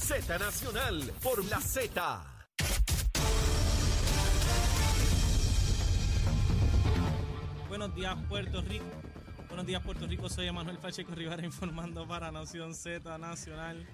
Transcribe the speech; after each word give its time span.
Z 0.00 0.38
Nacional 0.38 1.12
por 1.22 1.44
la 1.44 1.60
Z. 1.60 2.24
Buenos 7.68 7.94
días, 7.94 8.16
Puerto 8.28 8.62
Rico. 8.62 8.86
Buenos 9.48 9.66
días, 9.66 9.82
Puerto 9.84 10.06
Rico. 10.06 10.28
Soy 10.28 10.46
Emanuel 10.46 10.78
Pacheco 10.78 11.14
Rivera 11.14 11.44
informando 11.44 12.08
para 12.08 12.32
Nación 12.32 12.74
Z 12.74 13.18
Nacional. 13.18 13.86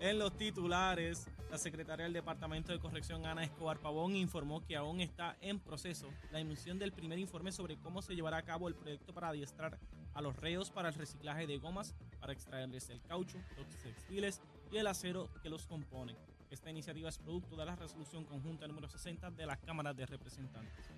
En 0.00 0.18
los 0.18 0.36
titulares, 0.36 1.28
la 1.50 1.58
secretaria 1.58 2.04
del 2.04 2.14
Departamento 2.14 2.72
de 2.72 2.78
Corrección, 2.78 3.26
Ana 3.26 3.44
Escobar 3.44 3.78
Pavón, 3.78 4.16
informó 4.16 4.64
que 4.64 4.76
aún 4.76 5.00
está 5.00 5.36
en 5.40 5.58
proceso 5.58 6.08
la 6.30 6.40
emisión 6.40 6.78
del 6.78 6.92
primer 6.92 7.18
informe 7.18 7.52
sobre 7.52 7.76
cómo 7.76 8.00
se 8.00 8.14
llevará 8.14 8.38
a 8.38 8.42
cabo 8.42 8.68
el 8.68 8.74
proyecto 8.74 9.12
para 9.12 9.28
adiestrar 9.28 9.78
a 10.14 10.22
los 10.22 10.36
reos 10.36 10.70
para 10.70 10.88
el 10.88 10.94
reciclaje 10.94 11.46
de 11.46 11.58
gomas, 11.58 11.94
para 12.20 12.32
extraerles 12.32 12.88
el 12.90 13.02
caucho, 13.02 13.38
los 13.56 13.66
textiles 13.82 14.40
y 14.72 14.78
el 14.78 14.86
acero 14.86 15.28
que 15.42 15.50
los 15.50 15.66
componen. 15.66 16.16
Esta 16.50 16.70
iniciativa 16.70 17.08
es 17.10 17.18
producto 17.18 17.56
de 17.56 17.66
la 17.66 17.76
resolución 17.76 18.24
conjunta 18.24 18.66
número 18.66 18.88
60 18.88 19.30
de 19.30 19.46
la 19.46 19.56
Cámara 19.58 19.92
de 19.92 20.06
Representantes. 20.06 20.90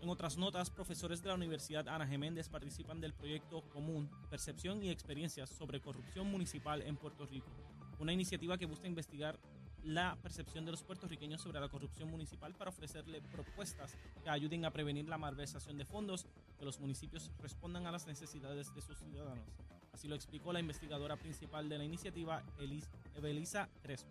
En 0.00 0.08
otras 0.08 0.36
notas, 0.36 0.70
profesores 0.70 1.20
de 1.20 1.28
la 1.28 1.34
Universidad 1.34 1.88
Ana 1.88 2.06
Geméndez 2.06 2.48
participan 2.48 3.00
del 3.00 3.12
proyecto 3.12 3.62
común 3.70 4.08
Percepción 4.30 4.82
y 4.84 4.90
Experiencias 4.90 5.50
sobre 5.50 5.80
Corrupción 5.80 6.30
Municipal 6.30 6.82
en 6.82 6.96
Puerto 6.96 7.26
Rico, 7.26 7.50
una 7.98 8.12
iniciativa 8.12 8.56
que 8.56 8.66
busca 8.66 8.86
investigar 8.86 9.36
la 9.82 10.16
percepción 10.22 10.64
de 10.64 10.72
los 10.72 10.82
puertorriqueños 10.82 11.40
sobre 11.40 11.60
la 11.60 11.68
corrupción 11.68 12.10
municipal 12.10 12.54
para 12.54 12.70
ofrecerle 12.70 13.20
propuestas 13.20 13.96
que 14.22 14.30
ayuden 14.30 14.64
a 14.64 14.70
prevenir 14.70 15.08
la 15.08 15.18
malversación 15.18 15.76
de 15.76 15.84
fondos, 15.84 16.26
que 16.58 16.64
los 16.64 16.78
municipios 16.78 17.32
respondan 17.40 17.86
a 17.86 17.92
las 17.92 18.06
necesidades 18.06 18.72
de 18.74 18.80
sus 18.80 18.98
ciudadanos. 18.98 19.75
Así 19.96 20.08
lo 20.08 20.14
explicó 20.14 20.52
la 20.52 20.60
investigadora 20.60 21.16
principal 21.16 21.70
de 21.70 21.78
la 21.78 21.84
iniciativa, 21.84 22.42
Elis 22.58 22.86
Evelisa 23.14 23.66
Crespo. 23.80 24.10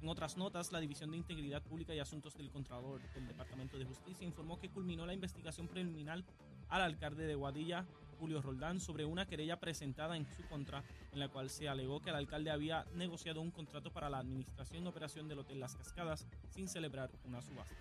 En 0.00 0.08
otras 0.08 0.36
notas, 0.36 0.70
la 0.70 0.78
División 0.78 1.10
de 1.10 1.16
Integridad 1.16 1.64
Pública 1.64 1.92
y 1.92 1.98
Asuntos 1.98 2.36
del 2.36 2.48
Contralor 2.48 3.00
del 3.12 3.26
Departamento 3.26 3.76
de 3.76 3.86
Justicia 3.86 4.24
informó 4.24 4.60
que 4.60 4.68
culminó 4.68 5.04
la 5.06 5.12
investigación 5.12 5.66
preliminar 5.66 6.22
al 6.68 6.82
alcalde 6.82 7.26
de 7.26 7.34
Guadilla, 7.34 7.84
Julio 8.20 8.40
Roldán, 8.40 8.78
sobre 8.78 9.04
una 9.04 9.26
querella 9.26 9.58
presentada 9.58 10.16
en 10.16 10.26
su 10.26 10.44
contra, 10.44 10.84
en 11.12 11.18
la 11.18 11.28
cual 11.28 11.50
se 11.50 11.68
alegó 11.68 12.00
que 12.00 12.10
el 12.10 12.16
alcalde 12.16 12.52
había 12.52 12.84
negociado 12.94 13.40
un 13.40 13.50
contrato 13.50 13.90
para 13.92 14.10
la 14.10 14.18
administración 14.18 14.84
y 14.84 14.86
operación 14.86 15.26
del 15.26 15.40
Hotel 15.40 15.58
Las 15.58 15.74
Cascadas 15.74 16.24
sin 16.50 16.68
celebrar 16.68 17.10
una 17.24 17.42
subasta. 17.42 17.74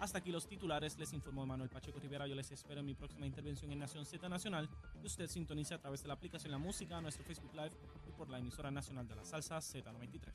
Hasta 0.00 0.16
aquí 0.16 0.32
los 0.32 0.46
titulares, 0.46 0.98
les 0.98 1.12
informó 1.12 1.44
Manuel 1.44 1.68
Pacheco 1.68 2.00
Rivera. 2.00 2.26
Yo 2.26 2.34
les 2.34 2.50
espero 2.50 2.80
en 2.80 2.86
mi 2.86 2.94
próxima 2.94 3.26
intervención 3.26 3.70
en 3.70 3.80
Nación 3.80 4.06
Z 4.06 4.30
Nacional. 4.30 4.66
Y 5.02 5.06
usted 5.06 5.28
sintoniza 5.28 5.76
a 5.76 5.78
través 5.78 6.02
de 6.02 6.08
la 6.08 6.14
aplicación 6.14 6.50
La 6.52 6.58
Música, 6.58 7.00
nuestro 7.00 7.24
Facebook 7.24 7.52
Live 7.54 7.72
y 8.06 8.12
por 8.12 8.28
la 8.28 8.38
emisora 8.38 8.70
nacional 8.70 9.08
de 9.08 9.16
la 9.16 9.24
salsa 9.24 9.58
Z93. 9.58 10.32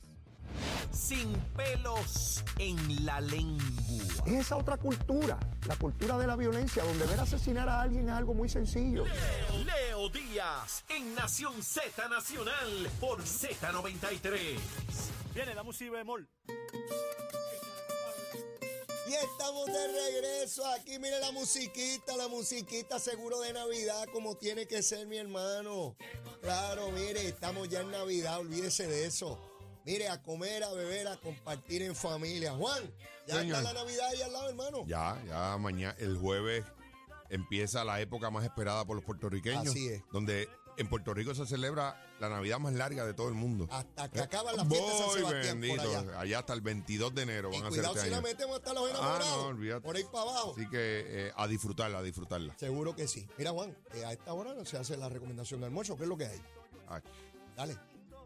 Sin 0.92 1.32
pelos 1.56 2.42
en 2.58 3.04
la 3.04 3.20
lengua. 3.20 3.64
Es 4.26 4.32
esa 4.32 4.56
otra 4.56 4.76
cultura, 4.76 5.38
la 5.66 5.76
cultura 5.76 6.18
de 6.18 6.26
la 6.26 6.36
violencia, 6.36 6.82
donde 6.84 7.06
ver 7.06 7.20
asesinar 7.20 7.68
a 7.68 7.82
alguien 7.82 8.08
es 8.08 8.14
algo 8.14 8.34
muy 8.34 8.48
sencillo. 8.48 9.04
Leo, 9.04 9.64
Leo 9.64 10.08
Díaz 10.08 10.84
en 10.88 11.14
Nación 11.14 11.62
Z 11.62 12.08
Nacional 12.08 12.88
por 13.00 13.20
Z93. 13.22 14.58
Viene 15.34 15.54
la 15.54 15.62
música 15.62 15.92
bemol. 15.92 16.28
Y 19.08 19.14
estamos 19.14 19.66
de 19.66 19.86
regreso 19.88 20.66
aquí, 20.66 20.98
mire 20.98 21.20
la 21.20 21.30
musiquita, 21.30 22.16
la 22.16 22.26
musiquita 22.26 22.98
seguro 22.98 23.40
de 23.40 23.52
Navidad, 23.52 24.08
como 24.12 24.36
tiene 24.36 24.66
que 24.66 24.82
ser 24.82 25.06
mi 25.06 25.16
hermano. 25.18 25.96
Claro, 26.42 26.90
mire, 26.90 27.26
estamos 27.28 27.68
ya 27.68 27.80
en 27.82 27.90
Navidad, 27.92 28.40
olvídese 28.40 28.88
de 28.88 29.06
eso. 29.06 29.38
Mire, 29.84 30.08
a 30.08 30.20
comer, 30.20 30.64
a 30.64 30.72
beber, 30.72 31.06
a 31.06 31.16
compartir 31.20 31.82
en 31.82 31.94
familia. 31.94 32.54
Juan, 32.54 32.82
ya 33.28 33.38
Señor. 33.38 33.58
está 33.58 33.72
la 33.72 33.84
Navidad 33.84 34.08
ahí 34.08 34.22
al 34.22 34.32
lado, 34.32 34.48
hermano. 34.48 34.84
Ya, 34.86 35.22
ya 35.24 35.56
mañana, 35.58 35.94
el 35.98 36.16
jueves 36.16 36.64
empieza 37.30 37.84
la 37.84 38.00
época 38.00 38.30
más 38.30 38.44
esperada 38.44 38.84
por 38.84 38.96
los 38.96 39.04
puertorriqueños. 39.04 39.68
Así 39.68 39.88
es. 39.88 40.02
Donde 40.10 40.48
en 40.78 40.88
Puerto 40.88 41.14
Rico 41.14 41.34
se 41.34 41.46
celebra 41.46 42.00
la 42.20 42.28
Navidad 42.28 42.58
más 42.58 42.72
larga 42.74 43.04
de 43.06 43.14
todo 43.14 43.28
el 43.28 43.34
mundo. 43.34 43.66
Hasta 43.70 44.10
que 44.10 44.20
acaba 44.20 44.52
la 44.52 44.64
fiesta 44.64 44.86
de 44.92 44.98
San 44.98 45.10
Sebastián 45.12 45.58
por 45.60 45.78
bendito. 45.78 46.18
allá. 46.18 46.38
hasta 46.38 46.52
el 46.52 46.60
22 46.60 47.14
de 47.14 47.22
enero 47.22 47.48
Y 47.50 47.52
van 47.56 47.64
a 47.64 47.68
hacer 47.68 47.78
cuidado 47.80 47.94
este 47.96 48.08
si 48.08 48.14
la 48.14 48.20
metemos 48.20 48.56
hasta 48.58 48.72
los 48.74 48.84
Ah, 48.84 48.90
enamorados. 48.90 49.36
no, 49.36 49.46
olvídate. 49.48 49.80
por 49.82 49.96
ahí 49.96 50.04
para 50.04 50.22
abajo. 50.30 50.52
Así 50.56 50.68
que 50.68 51.04
eh, 51.28 51.32
a 51.36 51.46
disfrutarla, 51.46 51.98
a 51.98 52.02
disfrutarla. 52.02 52.54
Seguro 52.58 52.94
que 52.94 53.06
sí. 53.08 53.26
Mira, 53.38 53.52
Juan, 53.52 53.76
eh, 53.94 54.04
a 54.04 54.12
esta 54.12 54.32
hora 54.32 54.54
se 54.64 54.76
hace 54.78 54.96
la 54.96 55.08
recomendación 55.08 55.60
de 55.60 55.66
almuerzo. 55.66 55.96
¿Qué 55.96 56.02
es 56.02 56.08
lo 56.08 56.16
que 56.16 56.26
hay? 56.26 56.40
Ay, 56.88 57.02
Dale. 57.56 57.76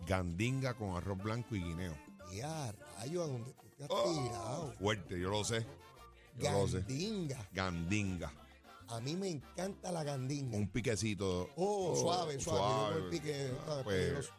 gandinga 0.07 0.75
con 0.75 0.97
arroz 0.97 1.19
blanco 1.19 1.55
y 1.55 1.63
guineo. 1.63 1.97
Y 2.33 2.41
a 2.41 2.73
rayo, 2.99 3.25
a 3.25 3.27
donde 3.27 3.53
tú 3.53 3.67
te 3.77 3.85
has 3.85 3.91
Oh. 3.93 4.23
tirado. 4.25 4.73
Fuerte, 4.79 5.19
yo 5.21 5.31
lo 5.31 5.45
sé. 5.45 5.67
Yo 6.39 6.53
lo 6.53 6.69
sé. 6.69 6.85
Gandinga. 7.53 8.33
A 8.91 9.01
mí 9.01 9.17
me 9.17 9.29
encanta 9.29 9.93
la 9.93 10.03
gandinga. 10.05 10.57
Un 10.57 10.69
piquecito. 10.69 11.49
Oh, 11.57 11.95
suave, 11.97 12.39
suave. 12.41 12.41
Yo 12.41 12.41
con 12.41 12.59
el 12.59 12.99
suave. 12.99 13.11
pique, 13.11 13.53
¿sabes? 13.67 13.85
Pues-. 13.85 14.31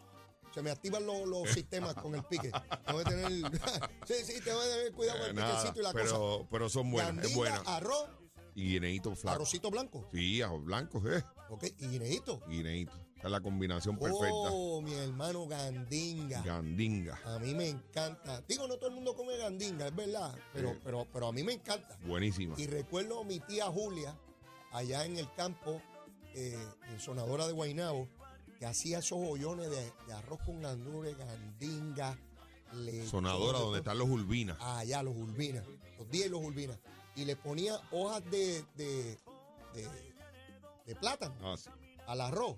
Se 0.53 0.61
me 0.61 0.69
activan 0.71 1.05
los, 1.05 1.25
los 1.27 1.49
sistemas 1.53 1.93
con 1.95 2.13
el 2.15 2.23
pique. 2.25 2.51
Tengo 2.85 2.99
que 2.99 3.05
tener. 3.05 3.31
sí, 4.05 4.13
sí, 4.25 4.41
tengo 4.43 4.59
que 4.61 4.67
tener 4.67 4.91
cuidado 4.93 5.17
con 5.19 5.27
Eh, 5.27 5.29
el 5.29 5.35
nada, 5.35 5.55
piquecito 5.57 5.79
y 5.79 5.83
la 5.83 5.91
cosa. 5.93 6.03
pero, 6.05 6.47
pero 6.51 6.69
son 6.69 6.91
buenas, 6.91 7.25
es 7.25 7.33
buena. 7.35 7.61
arroz, 7.65 8.09
Y 8.55 8.73
guineíto 8.73 9.15
flaco. 9.15 9.35
arrocito 9.35 9.71
blanco. 9.71 10.09
Sí, 10.13 10.41
arroz 10.41 10.63
blanco, 10.65 11.01
eh. 11.09 11.23
Ok, 11.49 11.63
y 11.77 11.87
guineíto. 11.87 12.41
Guineíto. 12.47 12.91
Esa 13.17 13.27
es 13.27 13.31
la 13.31 13.39
combinación 13.41 13.97
perfecta. 13.99 14.27
Oh, 14.29 14.81
mi 14.81 14.93
hermano 14.95 15.45
gandinga. 15.47 16.41
Gandinga. 16.41 17.19
A 17.23 17.37
mí 17.39 17.53
me 17.53 17.69
encanta. 17.69 18.41
Digo, 18.47 18.67
no 18.67 18.75
todo 18.77 18.89
el 18.89 18.95
mundo 18.95 19.15
come 19.15 19.37
gandinga, 19.37 19.87
es 19.87 19.95
verdad. 19.95 20.35
Pero, 20.53 20.75
pero, 20.83 21.07
pero 21.13 21.27
a 21.27 21.31
mí 21.31 21.43
me 21.43 21.53
encanta. 21.53 21.97
Buenísima. 22.05 22.55
Y 22.57 22.65
recuerdo 22.67 23.19
a 23.21 23.23
mi 23.23 23.39
tía 23.39 23.67
Julia, 23.67 24.17
allá 24.71 25.05
en 25.05 25.17
el 25.17 25.31
campo, 25.33 25.81
eh, 26.35 26.57
en 26.89 26.99
Sonadora 26.99 27.47
de 27.47 27.53
Guainabo, 27.53 28.07
que 28.59 28.65
hacía 28.65 28.99
esos 28.99 29.19
hoyones 29.21 29.69
de, 29.69 29.91
de 30.07 30.13
arroz 30.13 30.39
con 30.45 30.61
gandules, 30.61 31.17
gandinga, 31.17 32.17
lechón, 32.73 33.07
Sonadora, 33.09 33.57
de 33.59 33.63
donde 33.63 33.79
están 33.79 33.97
los 33.97 34.09
urbinas. 34.09 34.57
Allá, 34.61 35.01
los 35.03 35.15
urbinas. 35.15 35.65
Los 35.97 36.09
10 36.09 36.25
y 36.25 36.29
los 36.29 36.41
urbinas. 36.43 36.77
Y 37.15 37.25
le 37.25 37.35
ponía 37.35 37.79
hojas 37.91 38.23
de, 38.31 38.63
de, 38.75 39.17
de, 39.73 39.87
de 40.85 40.95
plátano 40.95 41.35
Ah, 41.43 41.57
sí. 41.57 41.69
al 42.07 42.21
arroz. 42.21 42.55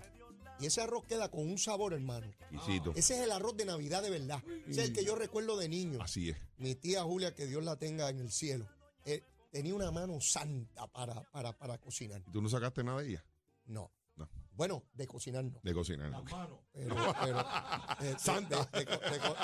Y 0.59 0.68
ese 0.68 0.81
arroz 0.81 1.03
queda 1.06 1.30
con 1.30 1.41
un 1.50 1.57
sabor, 1.57 1.94
hermano. 1.94 2.28
Exquisito. 2.51 2.91
Ese 2.95 3.16
es 3.16 3.22
el 3.22 3.31
arroz 3.31 3.57
de 3.57 3.66
Navidad 3.66 4.03
de 4.03 4.12
verdad. 4.12 4.41
Ese 4.68 4.84
es 4.84 4.90
el 4.90 4.94
que 4.94 5.03
yo 5.03 5.16
recuerdo 5.16 5.57
de 5.57 5.68
niño. 5.68 6.00
Así 6.01 6.30
es. 6.30 6.38
Mi 6.57 6.75
tía 6.75 7.03
Julia, 7.03 7.34
que 7.34 7.47
Dios 7.47 7.63
la 7.63 7.75
tenga 7.78 8.09
en 8.09 8.19
el 8.19 8.31
cielo, 8.31 8.68
eh, 9.06 9.24
tenía 9.53 9.75
una 9.75 9.91
mano 9.91 10.19
santa 10.19 10.88
para, 10.88 11.22
para, 11.31 11.56
para 11.56 11.78
cocinar. 11.78 12.22
¿Y 12.28 12.31
tú 12.31 12.41
no 12.41 12.50
sacaste 12.50 12.84
nada 12.84 13.02
de 13.02 13.09
ella? 13.09 13.25
No. 13.66 13.91
No. 14.16 14.28
Bueno, 14.52 14.84
de 14.94 15.08
cocinar 15.08 15.44
no. 15.44 15.59
De 15.64 15.74
cocinar. 15.74 16.09
no. 16.12 16.24
Pero, 16.74 17.16
pero, 17.24 17.40
eh, 18.02 18.16
Santa. 18.19 18.66
De, 18.74 18.86
de 18.86 18.86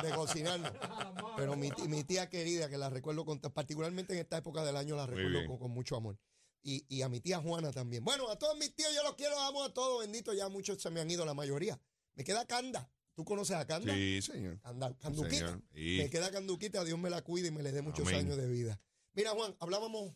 de 0.02 0.08
de 0.09 0.16
cocinar 0.16 0.59
no. 0.59 1.36
Pero 1.38 1.56
mi, 1.56 1.72
mi 1.88 2.03
tía 2.03 2.28
querida, 2.30 2.69
que 2.69 2.78
la 2.78 2.90
recuerdo 2.90 3.24
con, 3.25 3.40
particularmente 3.40 4.14
en 4.14 4.19
esta 4.19 4.38
época 4.38 4.64
del 4.64 4.75
año, 4.78 4.96
la 4.96 5.06
recuerdo 5.06 5.46
con, 5.48 5.58
con 5.59 5.72
mucho 5.72 5.96
amor. 5.96 6.18
Y, 6.62 6.86
y 6.90 7.02
a 7.03 7.09
mi 7.09 7.19
tía 7.22 7.40
Juana 7.40 7.72
también. 7.72 8.03
Bueno, 8.03 8.30
a 8.30 8.38
todos 8.38 8.58
mis 8.58 8.75
tíos 8.75 8.94
yo 8.94 9.02
los 9.03 9.16
quiero, 9.16 9.34
los 9.36 9.44
amo 9.44 9.64
a 9.64 9.74
todos, 9.74 10.02
bendito, 10.02 10.34
ya 10.34 10.50
muchos 10.50 10.81
se 10.81 10.90
me 10.90 11.00
han 11.00 11.09
ido, 11.09 11.25
la 11.25 11.34
mayoría. 11.34 11.80
Me 12.16 12.24
queda 12.24 12.46
Canda. 12.46 12.92
¿Tú 13.16 13.25
conoces 13.25 13.56
a 13.56 13.66
Canda? 13.66 13.94
Sí, 13.94 14.22
señor. 14.22 14.59
Canda- 14.62 14.96
Canduquita. 14.98 15.36
señor. 15.48 15.64
Y- 15.74 15.98
Me 16.00 16.09
queda 16.09 16.31
Canduquita, 16.31 16.84
Dios 16.84 16.98
me 17.00 17.09
la 17.09 17.22
cuide 17.24 17.48
y 17.48 17.52
me 17.52 17.64
le 17.64 17.72
dé 17.72 17.81
muchos 17.81 18.06
Amén. 18.08 18.19
años 18.28 18.38
de 18.38 18.48
vida. 18.48 18.80
Mira, 19.14 19.31
Juan, 19.31 19.56
hablábamos 19.59 20.14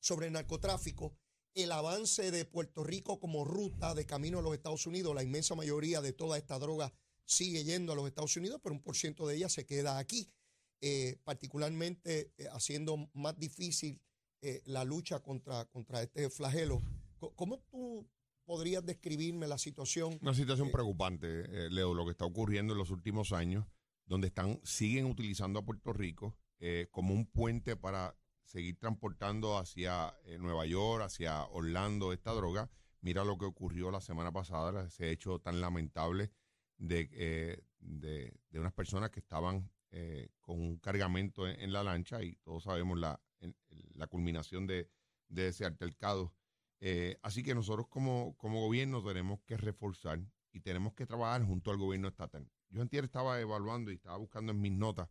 sobre 0.00 0.26
el 0.26 0.32
narcotráfico, 0.32 1.16
el 1.54 1.72
avance 1.72 2.30
de 2.30 2.44
Puerto 2.44 2.82
Rico 2.82 3.20
como 3.20 3.44
ruta 3.44 3.94
de 3.94 4.06
camino 4.06 4.38
a 4.38 4.42
los 4.42 4.54
Estados 4.54 4.86
Unidos. 4.86 5.14
La 5.14 5.22
inmensa 5.22 5.54
mayoría 5.54 6.00
de 6.00 6.12
toda 6.12 6.38
esta 6.38 6.58
droga 6.58 6.92
sigue 7.24 7.64
yendo 7.64 7.92
a 7.92 7.96
los 7.96 8.06
Estados 8.06 8.36
Unidos, 8.36 8.60
pero 8.62 8.74
un 8.74 8.82
por 8.82 8.96
ciento 8.96 9.26
de 9.26 9.36
ella 9.36 9.48
se 9.48 9.66
queda 9.66 9.98
aquí, 9.98 10.32
eh, 10.80 11.18
particularmente 11.24 12.32
eh, 12.36 12.48
haciendo 12.52 13.10
más 13.12 13.38
difícil 13.38 14.00
eh, 14.40 14.60
la 14.64 14.84
lucha 14.84 15.20
contra, 15.20 15.66
contra 15.66 16.02
este 16.02 16.28
flagelo. 16.30 16.82
¿Cómo 17.36 17.60
tú 17.70 18.08
podrías 18.44 18.84
describirme 18.84 19.46
la 19.46 19.58
situación? 19.58 20.18
Una 20.20 20.34
situación 20.34 20.70
preocupante, 20.70 21.26
eh, 21.26 21.70
Leo, 21.70 21.94
lo 21.94 22.04
que 22.04 22.10
está 22.10 22.24
ocurriendo 22.24 22.72
en 22.72 22.78
los 22.78 22.90
últimos 22.90 23.32
años, 23.32 23.66
donde 24.06 24.26
están, 24.28 24.60
siguen 24.64 25.06
utilizando 25.06 25.60
a 25.60 25.64
Puerto 25.64 25.92
Rico 25.92 26.36
eh, 26.58 26.88
como 26.90 27.14
un 27.14 27.26
puente 27.26 27.76
para 27.76 28.16
seguir 28.44 28.76
transportando 28.76 29.58
hacia 29.58 30.14
eh, 30.24 30.38
Nueva 30.38 30.66
York, 30.66 31.04
hacia 31.04 31.44
Orlando 31.46 32.12
esta 32.12 32.32
droga. 32.32 32.70
Mira 33.00 33.24
lo 33.24 33.38
que 33.38 33.46
ocurrió 33.46 33.90
la 33.90 34.00
semana 34.00 34.32
pasada, 34.32 34.86
ese 34.86 35.10
hecho 35.10 35.40
tan 35.40 35.60
lamentable 35.60 36.30
de, 36.76 37.08
eh, 37.12 37.62
de, 37.78 38.32
de 38.50 38.60
unas 38.60 38.72
personas 38.72 39.10
que 39.10 39.20
estaban 39.20 39.70
eh, 39.90 40.28
con 40.40 40.60
un 40.60 40.78
cargamento 40.78 41.48
en, 41.48 41.72
la 41.72 41.82
lancha 41.82 42.22
y 42.22 42.36
todos 42.36 42.64
sabemos 42.64 42.98
la, 42.98 43.20
la 43.94 44.06
culminación 44.06 44.66
de, 44.66 44.88
de 45.28 45.48
ese 45.48 45.64
altercado. 45.64 46.32
Así 47.22 47.44
que 47.44 47.54
nosotros 47.54 47.86
como, 47.86 48.36
como 48.36 48.60
gobierno 48.60 49.04
tenemos 49.04 49.40
que 49.42 49.56
reforzar 49.56 50.20
y 50.50 50.60
tenemos 50.60 50.94
que 50.94 51.06
trabajar 51.06 51.44
junto 51.44 51.70
al 51.70 51.76
gobierno 51.76 52.08
estatal. 52.08 52.50
yo 52.70 52.82
antier 52.82 53.04
estaba 53.04 53.40
evaluando 53.40 53.92
y 53.92 53.94
estaba 53.94 54.16
buscando 54.16 54.50
en 54.50 54.60
mis 54.60 54.72
notas, 54.72 55.08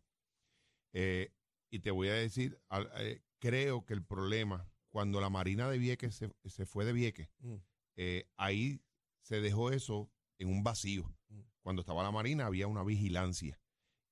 y 1.72 1.80
te 1.80 1.90
voy 1.90 2.08
a 2.08 2.12
decir, 2.14 2.60
eh, 2.98 3.22
creo 3.38 3.84
que 3.86 3.94
el 3.94 4.04
problema, 4.04 4.68
cuando 4.90 5.20
la 5.22 5.30
Marina 5.30 5.70
de 5.70 5.78
Vieques 5.78 6.14
se, 6.14 6.30
se 6.44 6.66
fue 6.66 6.84
de 6.84 6.92
Vieques, 6.92 7.30
Mm. 7.40 7.54
eh, 7.96 8.28
ahí 8.36 8.82
se 9.22 9.40
dejó 9.40 9.70
eso 9.70 10.10
en 10.38 10.48
un 10.48 10.62
vacío. 10.62 11.04
Mm. 11.28 11.40
Cuando 11.62 11.80
estaba 11.80 12.02
la 12.02 12.10
Marina 12.10 12.44
había 12.46 12.66
una 12.66 12.84
vigilancia 12.84 13.58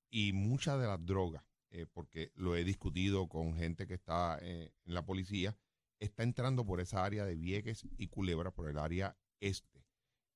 y 0.09 0.33
muchas 0.33 0.79
de 0.81 0.87
las 0.87 1.05
drogas, 1.05 1.43
eh, 1.69 1.85
porque 1.93 2.31
lo 2.35 2.55
he 2.55 2.63
discutido 2.63 3.29
con 3.29 3.55
gente 3.55 3.85
que 3.85 3.93
está 3.93 4.39
en 4.41 4.71
la 4.85 5.05
policía, 5.05 5.55
está 5.99 6.23
entrando 6.23 6.65
por 6.65 6.81
esa 6.81 7.05
área 7.05 7.25
de 7.25 7.35
Vieques 7.35 7.85
y 7.97 8.07
Culebra, 8.07 8.49
por 8.51 8.67
el 8.67 8.79
área 8.79 9.15
este. 9.39 9.85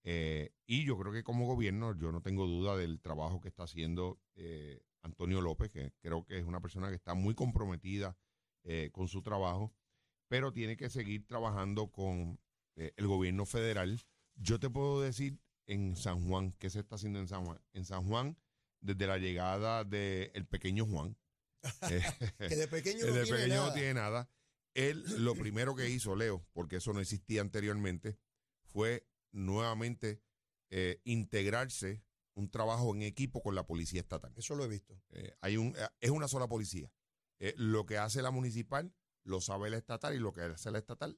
Eh, 0.04 0.52
y 0.68 0.86
yo 0.86 0.96
creo 1.00 1.12
que 1.12 1.24
como 1.24 1.48
gobierno, 1.48 1.98
yo 1.98 2.12
no 2.12 2.22
tengo 2.22 2.46
duda 2.46 2.78
del 2.78 3.02
trabajo 3.02 3.42
que 3.42 3.48
está 3.48 3.64
haciendo 3.64 4.20
eh, 4.36 4.84
Antonio 5.06 5.40
López, 5.40 5.70
que 5.70 5.94
creo 6.02 6.26
que 6.26 6.38
es 6.38 6.44
una 6.44 6.62
persona 6.62 6.90
que 6.90 6.96
está 6.96 7.14
muy 7.14 7.36
comprometida 7.36 8.18
eh, 8.64 8.90
con 8.92 9.08
su 9.08 9.22
trabajo, 9.22 9.74
pero 10.28 10.52
tiene 10.52 10.76
que 10.76 10.90
seguir 10.90 11.26
trabajando 11.26 11.92
con 11.92 12.40
eh, 12.76 12.92
el 12.98 13.08
gobierno 13.08 13.46
federal. 13.46 14.02
Yo 14.36 14.60
te 14.60 14.70
puedo 14.70 15.02
decir 15.02 15.40
en 15.68 15.96
San 15.96 16.28
Juan, 16.28 16.52
¿qué 16.54 16.70
se 16.70 16.80
está 16.80 16.96
haciendo 16.96 17.20
en 17.20 17.28
San 17.28 17.46
Juan? 17.46 17.62
En 17.74 17.86
San 17.86 18.08
Juan, 18.08 18.38
desde 18.82 19.08
la 19.08 19.18
llegada 19.18 19.84
del 19.84 20.46
pequeño 20.48 20.86
Juan, 20.86 21.18
eh, 21.90 22.04
Que 22.38 22.56
de 22.56 22.68
pequeño 22.68 23.06
el 23.06 23.10
no 23.10 23.16
de 23.16 23.24
tiene 23.24 23.38
pequeño 23.38 23.66
no 23.66 23.74
tiene 23.74 23.94
nada. 23.94 24.30
Él 24.74 25.04
lo 25.24 25.36
primero 25.36 25.76
que 25.76 25.90
hizo, 25.90 26.16
Leo, 26.16 26.46
porque 26.52 26.78
eso 26.78 26.92
no 26.92 27.00
existía 27.00 27.42
anteriormente, 27.42 28.18
fue 28.64 29.08
nuevamente 29.32 30.22
eh, 30.70 31.00
integrarse 31.06 32.04
un 32.36 32.50
trabajo 32.50 32.94
en 32.94 33.02
equipo 33.02 33.42
con 33.42 33.56
la 33.56 33.66
policía 33.66 34.02
estatal. 34.02 34.34
Eso 34.36 34.56
lo 34.56 34.64
he 34.66 34.68
visto. 34.68 34.98
Eh, 35.12 35.34
hay 35.42 35.58
un, 35.58 35.70
eh, 35.78 35.88
es 36.02 36.10
una 36.12 36.28
sola 36.28 36.48
policía. 36.48 36.92
Eh, 37.40 37.54
lo 37.58 37.86
que 37.86 37.98
hace 37.98 38.22
la 38.22 38.32
municipal 38.32 38.94
lo 39.24 39.42
sabe 39.42 39.70
la 39.70 39.78
estatal 39.78 40.14
y 40.16 40.20
lo 40.20 40.34
que 40.34 40.42
hace 40.42 40.70
la 40.72 40.78
estatal. 40.80 41.18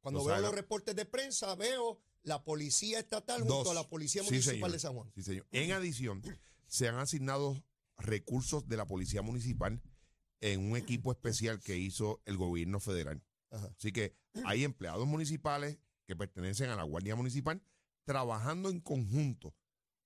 Cuando 0.00 0.20
Lo 0.20 0.26
veo 0.26 0.36
los 0.36 0.50
la- 0.50 0.56
reportes 0.56 0.94
de 0.96 1.04
prensa, 1.04 1.54
veo 1.54 2.00
la 2.22 2.42
policía 2.42 2.98
estatal 2.98 3.40
junto 3.42 3.70
a 3.70 3.74
la 3.74 3.88
policía 3.88 4.22
municipal 4.22 4.72
de 4.72 4.78
San 4.78 4.94
Juan. 4.94 5.10
Sí, 5.14 5.22
señor. 5.22 5.46
En 5.52 5.72
adición, 5.72 6.22
se 6.66 6.88
han 6.88 6.96
asignado 6.96 7.62
recursos 7.98 8.66
de 8.68 8.76
la 8.76 8.86
policía 8.86 9.22
municipal 9.22 9.80
en 10.40 10.60
un 10.70 10.76
equipo 10.76 11.12
especial 11.12 11.60
que 11.60 11.76
hizo 11.78 12.20
el 12.24 12.36
gobierno 12.36 12.80
federal. 12.80 13.22
Ajá. 13.50 13.70
Así 13.78 13.92
que 13.92 14.16
hay 14.44 14.64
empleados 14.64 15.06
municipales 15.06 15.78
que 16.04 16.16
pertenecen 16.16 16.70
a 16.70 16.76
la 16.76 16.82
Guardia 16.82 17.16
Municipal 17.16 17.62
trabajando 18.04 18.68
en 18.70 18.80
conjunto 18.80 19.54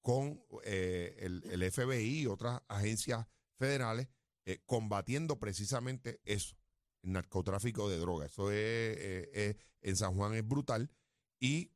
con 0.03 0.43
eh, 0.65 1.17
el, 1.19 1.71
FBI 1.71 2.23
y 2.23 2.27
otras 2.27 2.63
agencias 2.69 3.27
federales 3.59 4.09
eh, 4.47 4.59
combatiendo 4.67 5.39
precisamente 5.39 6.21
eso, 6.25 6.57
el 7.03 7.13
narcotráfico 7.13 7.89
de 7.89 7.99
drogas. 7.99 8.33
Eso 8.33 8.51
es, 8.51 8.57
eh, 8.57 9.31
eh, 9.33 9.57
en 9.83 9.97
San 9.97 10.17
Juan 10.17 10.35
es 10.35 10.47
brutal 10.47 10.91
y 11.39 11.71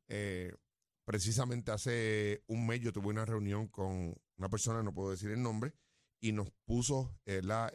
precisamente 1.05 1.71
hace 1.71 2.43
un 2.47 2.67
mes 2.67 2.81
yo 2.81 2.91
tuve 2.91 3.07
una 3.07 3.25
reunión 3.25 3.67
con 3.67 4.15
una 4.37 4.49
persona, 4.49 4.83
no 4.83 4.93
puedo 4.93 5.11
decir 5.11 5.31
el 5.31 5.41
nombre, 5.41 5.73
y 6.19 6.33
nos 6.33 6.51
puso 6.65 7.17
la, 7.25 7.71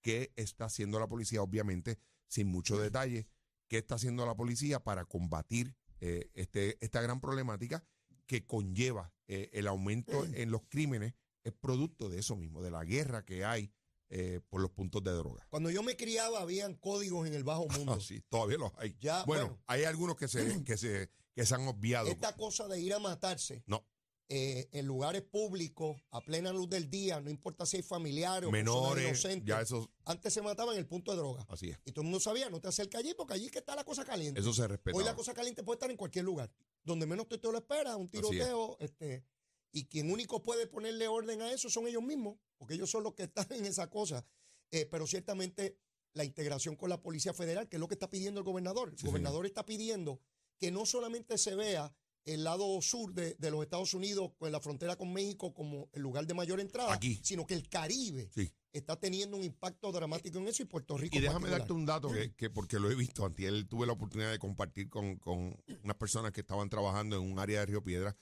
qué 0.00 0.32
está 0.36 0.66
haciendo 0.66 0.98
la 0.98 1.06
policía, 1.06 1.42
obviamente, 1.42 1.98
sin 2.28 2.46
mucho 2.46 2.78
detalle, 2.78 3.26
qué 3.66 3.78
está 3.78 3.96
haciendo 3.96 4.24
la 4.24 4.36
policía 4.36 4.80
para 4.80 5.04
combatir 5.04 5.74
este, 6.00 6.82
esta 6.82 7.02
gran 7.02 7.20
problemática 7.20 7.84
que 8.28 8.46
conlleva 8.46 9.12
eh, 9.26 9.50
el 9.54 9.66
aumento 9.66 10.24
en 10.24 10.50
los 10.52 10.62
crímenes, 10.68 11.14
es 11.42 11.52
producto 11.52 12.08
de 12.08 12.20
eso 12.20 12.36
mismo, 12.36 12.62
de 12.62 12.70
la 12.70 12.84
guerra 12.84 13.24
que 13.24 13.44
hay 13.44 13.72
eh, 14.10 14.40
por 14.48 14.60
los 14.60 14.70
puntos 14.70 15.02
de 15.02 15.10
droga. 15.12 15.46
Cuando 15.50 15.70
yo 15.70 15.82
me 15.82 15.96
criaba, 15.96 16.40
habían 16.40 16.74
códigos 16.74 17.26
en 17.26 17.34
el 17.34 17.42
bajo 17.42 17.66
mundo. 17.76 17.94
Ah, 17.94 18.00
sí, 18.00 18.20
todavía 18.28 18.58
los 18.58 18.72
hay. 18.76 18.96
Ya, 19.00 19.24
bueno, 19.24 19.46
bueno. 19.46 19.62
hay 19.66 19.84
algunos 19.84 20.16
que 20.16 20.28
se, 20.28 20.62
que 20.64 20.76
se, 20.76 21.10
que 21.34 21.44
se 21.44 21.54
han 21.54 21.66
obviado. 21.66 22.08
Esta 22.08 22.36
cosa 22.36 22.68
de 22.68 22.80
ir 22.80 22.94
a 22.94 22.98
matarse 22.98 23.64
No. 23.66 23.84
Eh, 24.30 24.68
en 24.72 24.86
lugares 24.86 25.22
públicos, 25.22 25.96
a 26.10 26.20
plena 26.20 26.52
luz 26.52 26.68
del 26.68 26.90
día, 26.90 27.18
no 27.20 27.30
importa 27.30 27.64
si 27.64 27.78
hay 27.78 27.82
familiares 27.82 28.46
o 28.48 28.50
menores, 28.52 29.04
inocentes. 29.06 29.48
ya 29.48 29.60
eso, 29.62 29.90
Antes 30.04 30.34
se 30.34 30.42
mataban 30.42 30.74
en 30.74 30.80
el 30.80 30.86
punto 30.86 31.12
de 31.12 31.16
droga. 31.18 31.46
así 31.48 31.70
es. 31.70 31.78
Y 31.86 31.92
todo 31.92 32.02
el 32.02 32.06
mundo 32.08 32.20
sabía, 32.20 32.50
no 32.50 32.60
te 32.60 32.68
acerques 32.68 33.00
allí 33.00 33.14
porque 33.14 33.34
allí 33.34 33.46
es 33.46 33.52
que 33.52 33.60
está 33.60 33.74
la 33.74 33.84
cosa 33.84 34.04
caliente. 34.04 34.38
Eso 34.40 34.52
se 34.52 34.68
respeta. 34.68 34.96
Hoy 34.96 35.04
la 35.04 35.14
cosa 35.14 35.32
caliente 35.32 35.62
puede 35.62 35.76
estar 35.76 35.90
en 35.90 35.96
cualquier 35.96 36.26
lugar. 36.26 36.50
Donde 36.84 37.06
menos 37.06 37.26
tú 37.26 37.38
te 37.38 37.50
lo 37.50 37.56
esperas, 37.56 37.96
un 37.96 38.04
es. 38.04 38.10
tiroteo. 38.10 38.76
Este, 38.80 39.24
y 39.72 39.86
quien 39.86 40.10
único 40.10 40.42
puede 40.42 40.66
ponerle 40.66 41.08
orden 41.08 41.40
a 41.42 41.50
eso 41.52 41.70
son 41.70 41.86
ellos 41.86 42.02
mismos, 42.02 42.38
porque 42.58 42.74
ellos 42.74 42.90
son 42.90 43.02
los 43.04 43.14
que 43.14 43.22
están 43.34 43.46
en 43.52 43.64
esa 43.64 43.88
cosa. 43.88 44.26
Eh, 44.70 44.84
pero 44.90 45.06
ciertamente 45.06 45.78
la 46.12 46.24
integración 46.24 46.76
con 46.76 46.90
la 46.90 47.00
Policía 47.00 47.32
Federal, 47.32 47.66
que 47.68 47.76
es 47.76 47.80
lo 47.80 47.88
que 47.88 47.94
está 47.94 48.10
pidiendo 48.10 48.40
el 48.40 48.44
gobernador. 48.44 48.90
El 48.90 48.98
Sí, 48.98 49.06
gobernador 49.06 49.46
está 49.46 49.64
pidiendo 49.64 50.20
que 50.58 50.70
no 50.70 50.84
solamente 50.84 51.38
se 51.38 51.54
vea 51.54 51.94
el 52.34 52.44
lado 52.44 52.80
sur 52.82 53.12
de, 53.14 53.34
de 53.38 53.50
los 53.50 53.62
Estados 53.62 53.94
Unidos, 53.94 54.30
con 54.38 54.50
la 54.52 54.60
frontera 54.60 54.96
con 54.96 55.12
México, 55.12 55.52
como 55.54 55.88
el 55.92 56.02
lugar 56.02 56.26
de 56.26 56.34
mayor 56.34 56.60
entrada, 56.60 56.92
Aquí. 56.92 57.18
sino 57.22 57.46
que 57.46 57.54
el 57.54 57.68
Caribe 57.68 58.28
Sí. 58.34 58.52
está 58.72 58.96
teniendo 58.96 59.36
un 59.36 59.44
impacto 59.44 59.90
dramático 59.92 60.38
en 60.38 60.48
eso 60.48 60.62
y 60.62 60.66
Puerto 60.66 60.96
Rico. 60.96 61.16
Y 61.16 61.20
déjame 61.20 61.48
particular. 61.48 61.58
darte 61.60 61.72
un 61.72 61.86
dato 61.86 62.08
que, 62.12 62.34
que 62.34 62.50
porque 62.50 62.78
lo 62.78 62.90
he 62.90 62.94
visto. 62.94 63.24
Antier 63.24 63.64
tuve 63.66 63.86
la 63.86 63.92
oportunidad 63.94 64.30
de 64.30 64.38
compartir 64.38 64.88
con, 64.88 65.16
con 65.16 65.56
unas 65.82 65.96
personas 65.96 66.32
que 66.32 66.40
estaban 66.42 66.68
trabajando 66.68 67.16
en 67.16 67.22
un 67.22 67.38
área 67.38 67.60
de 67.60 67.66
Río 67.66 67.82
Piedra. 67.82 68.16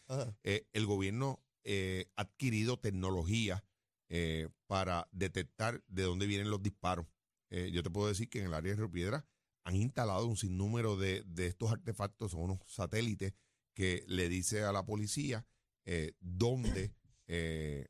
Eh, 0.44 0.66
el 0.72 0.86
gobierno 0.86 1.42
eh, 1.64 2.06
ha 2.16 2.22
adquirido 2.22 2.78
tecnología 2.78 3.64
eh, 4.08 4.48
para 4.68 5.08
detectar 5.10 5.82
de 5.88 6.02
dónde 6.04 6.26
vienen 6.26 6.48
los 6.50 6.62
disparos. 6.62 7.06
Eh, 7.50 7.70
yo 7.72 7.82
te 7.82 7.90
puedo 7.90 8.08
decir 8.08 8.28
que 8.28 8.38
en 8.40 8.46
el 8.46 8.54
área 8.54 8.70
de 8.72 8.76
Río 8.76 8.90
Piedra 8.90 9.26
han 9.64 9.74
instalado 9.74 10.26
un 10.26 10.36
sinnúmero 10.36 10.96
de, 10.96 11.22
de 11.26 11.46
estos 11.48 11.72
artefactos, 11.72 12.30
son 12.30 12.42
unos 12.42 12.58
satélites 12.68 13.32
que 13.76 14.04
le 14.08 14.28
dice 14.30 14.62
a 14.64 14.72
la 14.72 14.84
policía 14.86 15.46
eh, 15.84 16.14
dónde, 16.18 16.94
eh, 17.28 17.86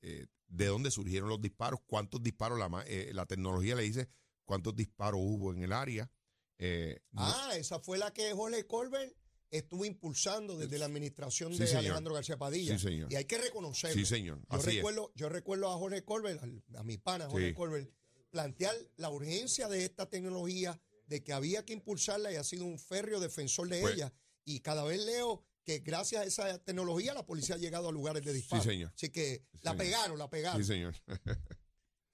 eh, 0.00 0.26
de 0.48 0.66
dónde 0.66 0.90
surgieron 0.90 1.28
los 1.28 1.40
disparos, 1.40 1.80
cuántos 1.86 2.22
disparos, 2.22 2.58
la, 2.58 2.82
eh, 2.86 3.10
la 3.12 3.26
tecnología 3.26 3.74
le 3.76 3.82
dice 3.82 4.08
cuántos 4.46 4.74
disparos 4.74 5.20
hubo 5.22 5.52
en 5.52 5.62
el 5.62 5.72
área. 5.74 6.10
Eh, 6.58 6.98
no- 7.12 7.22
Ah, 7.22 7.52
esa 7.56 7.78
fue 7.78 7.98
la 7.98 8.10
que 8.12 8.32
Jorge 8.32 8.66
Colbert 8.66 9.14
estuvo 9.50 9.84
impulsando 9.84 10.56
desde 10.56 10.78
la 10.78 10.86
administración 10.86 11.52
Sí, 11.52 11.58
de 11.60 11.66
señor. 11.66 11.80
Alejandro 11.84 12.14
García 12.14 12.38
Padilla. 12.38 12.78
Sí, 12.78 12.82
señor. 12.88 13.12
Y 13.12 13.16
hay 13.16 13.26
que 13.26 13.36
reconocerlo. 13.38 13.94
sí, 14.00 14.06
señor. 14.06 14.40
Yo 14.50 14.58
recuerdo, 14.62 15.12
yo 15.14 15.28
recuerdo 15.28 15.70
a 15.70 15.76
Jorge 15.76 16.02
Colbert, 16.04 16.42
al- 16.42 16.64
a 16.74 16.82
mi 16.84 16.96
pana 16.96 17.28
Jorge 17.28 17.48
Sí. 17.50 17.54
Colbert, 17.54 17.90
plantear 18.30 18.74
la 18.96 19.10
urgencia 19.10 19.68
de 19.68 19.84
esta 19.84 20.08
tecnología, 20.08 20.80
de 21.06 21.22
que 21.22 21.32
había 21.34 21.64
que 21.64 21.72
impulsarla 21.74 22.32
y 22.32 22.36
ha 22.36 22.44
sido 22.44 22.64
un 22.64 22.78
férreo 22.78 23.20
defensor 23.20 23.68
de 23.68 23.80
Pues- 23.82 23.94
ella. 23.94 24.12
Y 24.48 24.60
cada 24.60 24.82
vez 24.84 25.04
leo 25.04 25.42
que 25.64 25.80
gracias 25.80 26.22
a 26.22 26.24
esa 26.24 26.58
tecnología 26.64 27.12
la 27.12 27.26
policía 27.26 27.56
ha 27.56 27.58
llegado 27.58 27.88
a 27.88 27.92
lugares 27.92 28.24
de 28.24 28.32
disparo. 28.32 28.62
señor. 28.62 28.92
Así 28.94 29.10
que 29.10 29.44
Sí, 29.52 29.58
la 29.62 29.72
señor. 29.72 29.76
pegaron, 29.84 30.18
la 30.18 30.30
pegaron. 30.30 30.62
Sí, 30.62 30.66
señor. 30.66 30.94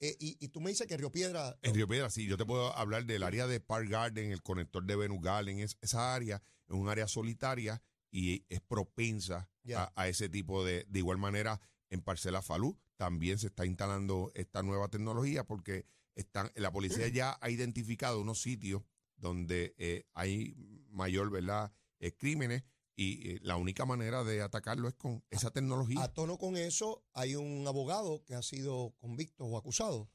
Eh, 0.01 0.17
y, 0.19 0.37
y 0.45 0.49
tú 0.49 0.61
me 0.61 0.69
dices 0.71 0.87
que 0.87 0.97
Río 0.99 1.11
Piedra... 1.11 1.57
En 1.63 1.73
Río 1.73 1.89
Piedra, 1.89 2.11
sí, 2.11 2.27
yo 2.27 2.37
te 2.37 2.45
puedo 2.45 2.77
hablar 2.77 3.07
del 3.07 3.23
área 3.23 3.47
de 3.47 3.61
Park 3.61 3.89
Garden, 3.89 4.33
el 4.33 4.43
conector 4.43 4.85
de 4.85 4.97
Venus 4.97 5.23
Garden, 5.23 5.61
es, 5.61 5.79
esa 5.81 6.15
área 6.15 6.43
es 6.69 6.75
un 6.75 6.91
área 6.91 7.09
solitaria 7.09 7.81
y 8.11 8.45
es 8.51 8.61
propensa 8.61 9.49
a 9.95 10.09
ese 10.09 10.29
tipo 10.29 10.63
de, 10.63 10.85
de 10.89 10.99
igual 10.99 11.17
manera 11.17 11.59
en 11.89 12.03
Parcela 12.03 12.43
Falú 12.43 12.79
también 12.97 13.39
se 13.39 13.47
está 13.47 13.65
instalando 13.67 14.31
esta 14.35 14.63
nueva 14.63 14.89
tecnología 14.89 15.45
porque 15.45 15.87
están, 16.15 16.51
la 16.55 16.71
policía 16.73 17.09
ya 17.09 17.39
ha 17.41 17.51
identificado 17.51 18.21
unos 18.21 18.43
sitios 18.43 18.83
donde 19.17 19.75
eh, 19.79 20.07
hay 20.13 20.55
mayor, 20.91 21.31
¿verdad?, 21.31 21.73
eh, 22.07 22.15
crímenes 22.17 22.63
y 22.97 23.31
eh, 23.31 23.39
la 23.43 23.57
única 23.57 23.85
manera 23.85 24.23
de 24.25 24.41
atacarlo 24.43 24.89
es 24.89 24.95
con 24.95 25.25
esa 25.31 25.51
tecnología. 25.51 26.03
A 26.03 26.13
tono 26.13 26.39
con 26.39 26.57
eso, 26.57 27.05
hay 27.13 27.35
un 27.35 27.67
abogado 27.67 28.23
que 28.25 28.35
ha 28.35 28.43
sido 28.43 28.95
convicto 28.99 29.45
o 29.45 29.57
acusado 29.57 30.11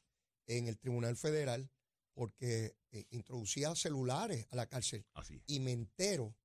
en 0.48 0.68
el 0.68 0.78
Tribunal 0.78 1.18
Federal 1.18 1.70
porque 2.14 2.76
eh, 2.92 3.06
introducía 3.12 3.76
celulares 3.76 4.48
a 4.52 4.56
la 4.56 4.68
cárcel. 4.68 5.06
Así 5.14 5.36
es. 5.36 5.44
Y 5.48 5.60
me 5.60 5.72
entero 5.72 6.36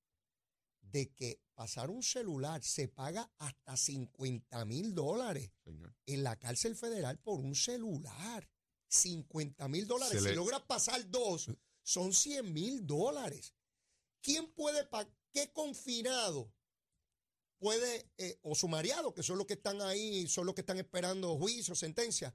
de 0.81 1.13
que 1.13 1.41
pasar 1.55 1.91
un 1.91 2.03
celular 2.03 2.63
se 2.63 2.89
paga 2.89 3.33
hasta 3.39 3.77
50 3.77 4.65
mil 4.65 4.95
dólares 4.95 5.51
señor. 5.65 5.95
en 6.07 6.23
la 6.25 6.37
cárcel 6.37 6.77
federal 6.77 7.19
por 7.19 7.41
un 7.41 7.55
celular. 7.55 8.49
50 8.89 9.67
mil 9.69 9.87
dólares. 9.87 10.13
Se 10.13 10.21
Si 10.21 10.29
le- 10.31 10.37
logras 10.37 10.63
pasar 10.63 11.09
dos, 11.11 11.51
son 11.83 12.13
100 12.13 12.53
mil 12.53 12.87
dólares. 12.87 13.55
¿Quién 14.21 14.53
puede 14.53 14.85
pagar? 14.85 15.13
¿Qué 15.35 15.51
confinado 15.53 16.51
puede, 17.59 18.09
eh, 18.19 18.39
o 18.43 18.55
sumariado, 18.55 19.13
que 19.13 19.23
son 19.23 19.37
los 19.37 19.47
que 19.47 19.55
están 19.55 19.83
ahí, 19.83 20.27
son 20.29 20.47
los 20.47 20.55
que 20.55 20.61
están 20.61 20.79
esperando 20.79 21.37
juicio, 21.37 21.75
sentencia? 21.75 22.35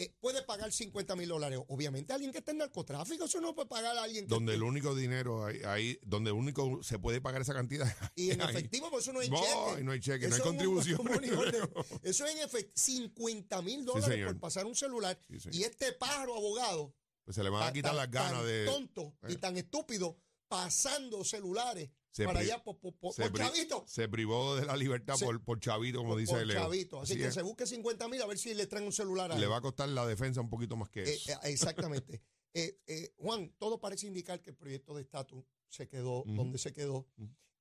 eh, 0.00 0.14
puede 0.20 0.42
pagar 0.44 0.70
50 0.70 1.16
mil 1.16 1.28
dólares. 1.28 1.58
Obviamente 1.66 2.12
alguien 2.12 2.30
que 2.30 2.38
está 2.38 2.52
en 2.52 2.58
narcotráfico, 2.58 3.24
eso 3.24 3.40
no 3.40 3.52
puede 3.56 3.66
pagar 3.68 3.98
a 3.98 4.04
alguien 4.04 4.26
que 4.26 4.28
Donde 4.32 4.52
esté- 4.52 4.56
el 4.58 4.62
único 4.62 4.94
dinero 4.94 5.44
ahí, 5.44 5.60
ahí- 5.64 5.98
donde 6.04 6.30
el 6.30 6.36
único 6.36 6.80
se 6.84 7.00
puede 7.00 7.20
pagar 7.20 7.42
esa 7.42 7.52
cantidad. 7.52 7.84
Y 8.14 8.30
en 8.30 8.40
ahí. 8.40 8.50
efectivo, 8.50 8.90
pues 8.90 9.02
eso 9.02 9.12
no 9.12 9.18
hay 9.18 9.28
No, 9.28 9.40
cheque. 9.42 9.82
no 9.82 9.90
hay 9.90 9.98
cheque, 9.98 10.28
no 10.28 10.34
hay 10.36 10.40
Eso 10.40 10.44
es 10.44 10.50
un- 10.52 10.56
contribución. 10.56 11.00
Eso 12.04 12.24
es 12.26 12.30
en 12.36 12.38
efectivo. 12.42 12.72
50 12.76 13.60
mil 13.62 13.84
dólares 13.84 14.08
señor. 14.14 14.28
por 14.34 14.38
pasar 14.40 14.66
un 14.66 14.76
celular. 14.76 15.18
Sí, 15.28 15.48
y 15.50 15.64
este 15.64 15.92
pájaro 15.94 16.36
abogado, 16.36 16.94
Pues 17.24 17.34
se 17.34 17.42
le 17.42 17.50
van 17.50 17.64
a 17.64 17.72
quitar 17.72 17.90
tan- 17.90 17.96
las 17.96 18.08
ganas 18.12 18.32
tan 18.34 18.46
de. 18.46 18.66
tonto 18.66 19.16
y 19.28 19.32
Eh. 19.32 19.36
tan 19.38 19.56
estúpido, 19.56 20.16
pasando 20.46 21.24
celulares 21.24 21.90
Se 22.10 22.24
para 22.24 22.40
allá 22.40 22.62
por, 22.64 22.78
por, 22.78 22.94
por- 22.96 23.12
se, 23.14 23.22
por 23.22 23.32
pri- 23.32 23.42
chavito. 23.44 23.84
se 23.86 24.08
privó 24.08 24.56
de 24.56 24.64
la 24.66 24.76
libertad 24.76 25.14
Se- 25.16 25.24
por, 25.24 25.42
por 25.44 25.60
chavito, 25.60 25.98
como 25.98 26.16
dice 26.16 26.32
por 26.32 26.46
Leo. 26.46 26.60
chavito. 26.60 27.00
Así, 27.02 27.16
que 27.16 27.26
es. 27.26 27.34
se 27.34 27.42
busque 27.42 27.66
50 27.66 28.08
mil 28.08 28.20
a 28.22 28.26
ver 28.26 28.38
si 28.38 28.54
le 28.54 28.66
traen 28.66 28.86
un 28.86 28.92
celular 28.92 29.30
a 29.30 29.36
Le 29.38 29.44
él. 29.44 29.52
va 29.52 29.58
a 29.58 29.60
costar 29.60 29.88
la 29.88 30.06
defensa 30.06 30.40
un 30.40 30.48
poquito 30.50 30.76
más 30.76 30.88
que 30.88 31.02
Eh, 31.04 31.14
eso. 31.14 31.32
eh, 31.32 31.38
exactamente. 31.44 32.22
Eh, 32.54 32.80
eh, 32.86 33.12
Juan, 33.18 33.54
todo 33.58 33.78
parece 33.78 34.06
indicar 34.06 34.40
que 34.40 34.50
el 34.50 34.56
proyecto 34.56 34.94
de 34.94 35.02
estatus 35.02 35.44
se 35.68 35.86
quedó 35.86 36.24
donde 36.26 36.58
se 36.58 36.72
quedó. 36.72 37.06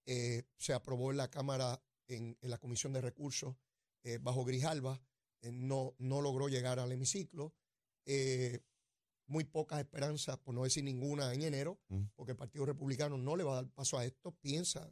Se 0.06 0.74
aprobó 0.74 1.12
en 1.12 1.18
la 1.18 1.30
Cámara, 1.30 1.84
en, 2.08 2.38
en 2.42 2.50
la 2.50 2.58
Comisión 2.58 2.94
de 2.94 3.02
Recursos, 3.02 3.54
bajo 4.22 4.46
Grijalba. 4.46 5.00
No, 5.42 5.94
no 6.00 6.22
logró 6.22 6.48
llegar 6.48 6.80
al 6.80 6.92
hemiciclo. 6.94 7.54
Muy 9.28 9.44
pocas 9.44 9.80
esperanzas, 9.80 10.38
por 10.40 10.56
no 10.56 10.64
decir 10.64 10.84
ninguna, 10.84 11.34
en 11.34 11.42
enero, 11.44 11.80
porque 12.16 12.32
el 12.32 12.38
Partido 12.38 12.66
Republicano 12.66 13.18
no 13.18 13.36
le 13.36 13.44
va 13.44 13.54
a 13.54 13.56
dar 13.62 13.70
paso 13.72 13.98
a 13.98 14.06
esto. 14.06 14.32
Piensa, 14.42 14.92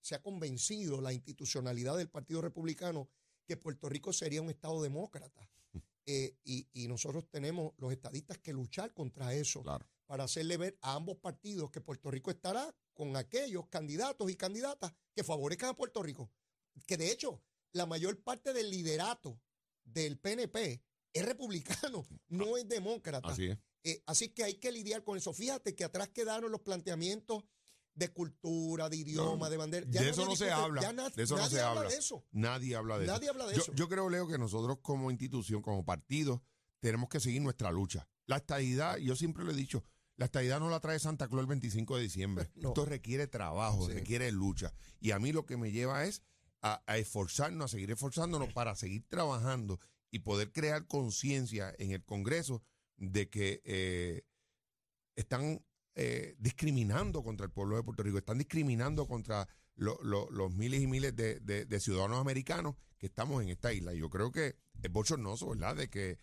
se 0.00 0.14
ha 0.14 0.22
convencido 0.22 1.00
la 1.00 1.12
institucionalidad 1.12 1.96
del 1.96 2.08
Partido 2.08 2.40
Republicano 2.40 3.08
que 3.46 3.56
Puerto 3.58 3.88
Rico 3.90 4.12
sería 4.12 4.40
un 4.42 4.48
Estado 4.50 4.82
demócrata. 4.82 5.48
Eh, 6.06 6.36
y, 6.44 6.68
y 6.72 6.86
nosotros 6.88 7.28
tenemos 7.30 7.72
los 7.78 7.90
estadistas 7.92 8.38
que 8.38 8.52
luchar 8.52 8.92
contra 8.92 9.32
eso 9.32 9.62
Claro. 9.62 9.86
para 10.06 10.24
hacerle 10.24 10.58
ver 10.58 10.78
a 10.82 10.94
ambos 10.94 11.16
partidos 11.16 11.70
que 11.70 11.80
Puerto 11.80 12.10
Rico 12.10 12.30
estará 12.30 12.74
con 12.92 13.16
aquellos 13.16 13.66
candidatos 13.68 14.30
y 14.30 14.36
candidatas 14.36 14.92
que 15.14 15.24
favorezcan 15.24 15.70
a 15.70 15.76
Puerto 15.76 16.02
Rico. 16.02 16.30
Que 16.86 16.96
de 16.98 17.10
hecho, 17.10 17.42
la 17.72 17.86
mayor 17.86 18.22
parte 18.22 18.52
del 18.52 18.70
liderato 18.70 19.40
del 19.82 20.18
PNP 20.18 20.82
es 21.12 21.24
republicano, 21.24 22.06
no 22.28 22.56
es 22.58 22.68
demócrata. 22.68 23.28
Así 23.28 23.46
es. 23.46 23.58
Eh, 23.84 24.02
así 24.06 24.30
que 24.30 24.44
hay 24.44 24.54
que 24.54 24.72
lidiar 24.72 25.04
con 25.04 25.16
eso. 25.18 25.32
Fíjate 25.32 25.74
que 25.74 25.84
atrás 25.84 26.08
quedaron 26.08 26.50
los 26.50 26.62
planteamientos 26.62 27.44
de 27.94 28.08
cultura, 28.08 28.88
de 28.88 28.96
idioma, 28.96 29.44
No, 29.46 29.50
de 29.50 29.56
bandera. 29.56 29.86
de 29.86 30.10
eso 30.10 30.24
no 30.24 30.34
se 30.34 30.46
discute- 30.46 30.50
habla, 30.50 30.82
ya 30.82 30.92
de 31.10 31.22
eso 31.22 31.36
no 31.36 31.42
nadie 31.42 31.56
se 31.56 31.62
habla 31.62 31.80
habla. 31.82 31.90
de 31.92 31.96
eso. 31.98 32.24
Nadie 32.32 32.74
habla 32.76 32.98
de 32.98 33.06
Nadie 33.06 33.24
eso. 33.26 33.32
habla 33.32 33.46
de 33.46 33.54
yo, 33.56 33.62
eso. 33.62 33.72
yo 33.74 33.88
creo, 33.88 34.10
Leo, 34.10 34.26
que 34.26 34.36
nosotros 34.38 34.78
como 34.82 35.10
institución, 35.12 35.62
como 35.62 35.84
partido, 35.84 36.42
tenemos 36.80 37.08
que 37.08 37.20
seguir 37.20 37.40
nuestra 37.42 37.70
lucha. 37.70 38.08
La 38.26 38.38
estadidad, 38.38 38.96
yo 38.96 39.14
siempre 39.14 39.44
lo 39.44 39.52
he 39.52 39.54
dicho, 39.54 39.84
la 40.16 40.24
estadidad 40.24 40.58
no 40.58 40.70
la 40.70 40.80
trae 40.80 40.98
Santa 40.98 41.28
Claus 41.28 41.42
el 41.42 41.46
25 41.46 41.96
de 41.96 42.02
diciembre. 42.02 42.50
No. 42.56 42.68
Esto 42.70 42.84
requiere 42.84 43.26
trabajo, 43.28 43.86
Sí. 43.86 43.92
requiere 43.92 44.32
lucha. 44.32 44.72
Y 44.98 45.12
a 45.12 45.18
mí 45.20 45.30
lo 45.32 45.44
que 45.46 45.56
me 45.56 45.70
lleva 45.70 46.04
es 46.04 46.22
a, 46.62 46.82
a 46.86 46.96
esforzarnos, 46.98 47.66
a 47.66 47.68
seguir 47.68 47.90
esforzándonos 47.92 48.52
para 48.54 48.74
seguir 48.74 49.04
trabajando 49.08 49.78
y 50.10 50.20
poder 50.20 50.50
crear 50.50 50.86
conciencia 50.88 51.72
en 51.78 51.92
el 51.92 52.02
Congreso 52.04 52.62
de 52.96 53.28
que 53.28 53.60
eh, 53.64 54.22
están 55.16 55.64
eh, 55.96 56.34
discriminando 56.38 57.22
contra 57.22 57.46
el 57.46 57.52
pueblo 57.52 57.76
de 57.76 57.82
Puerto 57.84 58.02
Rico, 58.02 58.18
están 58.18 58.38
discriminando 58.38 59.06
contra 59.06 59.46
lo- 59.76 59.98
lo- 60.02 60.28
los 60.30 60.52
miles 60.52 60.80
y 60.80 60.86
miles 60.86 61.14
de, 61.14 61.80
ciudadanos 61.80 62.18
americanos 62.20 62.74
que 62.98 63.06
estamos 63.06 63.42
en 63.42 63.48
esta 63.48 63.72
isla. 63.72 63.92
Yo 63.94 64.10
creo 64.10 64.32
que 64.32 64.56
es 64.82 64.90
bochornoso, 64.90 65.50
¿verdad?, 65.50 65.76
de 65.76 65.88
que 65.90 66.18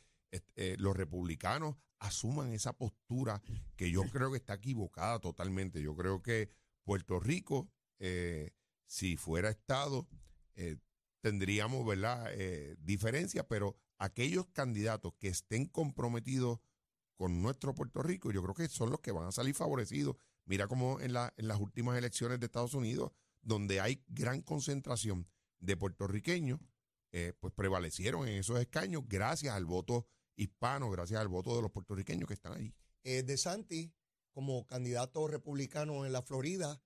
eh, 0.56 0.76
los 0.80 0.96
republicanos 0.96 1.76
asuman 2.00 2.52
esa 2.54 2.74
postura 2.74 3.42
que 3.76 3.92
yo 3.92 4.04
creo 4.04 4.32
que 4.32 4.38
está 4.38 4.56
equivocada 4.56 5.20
totalmente. 5.20 5.82
Yo 5.82 5.96
creo 5.96 6.22
que 6.22 6.50
Puerto 6.84 7.20
Rico, 7.20 7.70
eh, 8.00 8.52
si 8.86 9.16
fuera 9.18 9.50
Estado, 9.50 10.08
tendríamos, 11.22 11.86
¿verdad?, 11.86 12.30
diferencias, 12.80 13.46
pero 13.48 13.76
aquellos 14.02 14.48
candidatos 14.48 15.14
que 15.20 15.28
estén 15.28 15.68
comprometidos 15.68 16.60
con 17.16 17.42
nuestro 17.42 17.76
Puerto 17.76 18.02
Rico, 18.02 18.32
yo 18.32 18.42
creo 18.42 18.56
que 18.56 18.68
son 18.68 18.90
los 18.90 19.00
que 19.00 19.12
van 19.12 19.28
a 19.28 19.32
salir 19.32 19.54
favorecidos. 19.54 20.16
Mira 20.46 20.68
como 20.68 21.00
en, 21.00 21.14
la- 21.14 21.34
en 21.38 21.48
las 21.48 21.60
últimas 21.60 21.98
elecciones 21.98 22.40
de 22.40 22.48
Estados 22.48 22.74
Unidos, 22.74 23.12
donde 23.42 23.80
hay 23.80 24.04
gran 24.08 24.42
concentración 24.42 25.28
de 25.60 25.78
puertorriqueños, 25.78 26.60
eh, 27.12 27.34
pues 27.40 27.54
prevalecieron 27.54 28.28
en 28.28 28.36
esos 28.40 28.60
escaños 28.60 29.04
gracias 29.08 29.54
al 29.54 29.66
voto 29.66 30.08
hispano, 30.36 30.90
gracias 30.90 31.20
al 31.22 31.28
voto 31.28 31.56
de 31.56 31.62
los 31.62 31.72
puertorriqueños 31.72 32.28
que 32.28 32.34
están 32.34 32.54
allí. 32.54 32.74
Eh, 33.04 33.22
de 33.22 33.38
Santi, 33.38 33.94
como 34.32 34.66
candidato 34.66 35.28
republicano 35.28 36.06
en 36.06 36.14
la 36.14 36.24
Florida, 36.24 36.82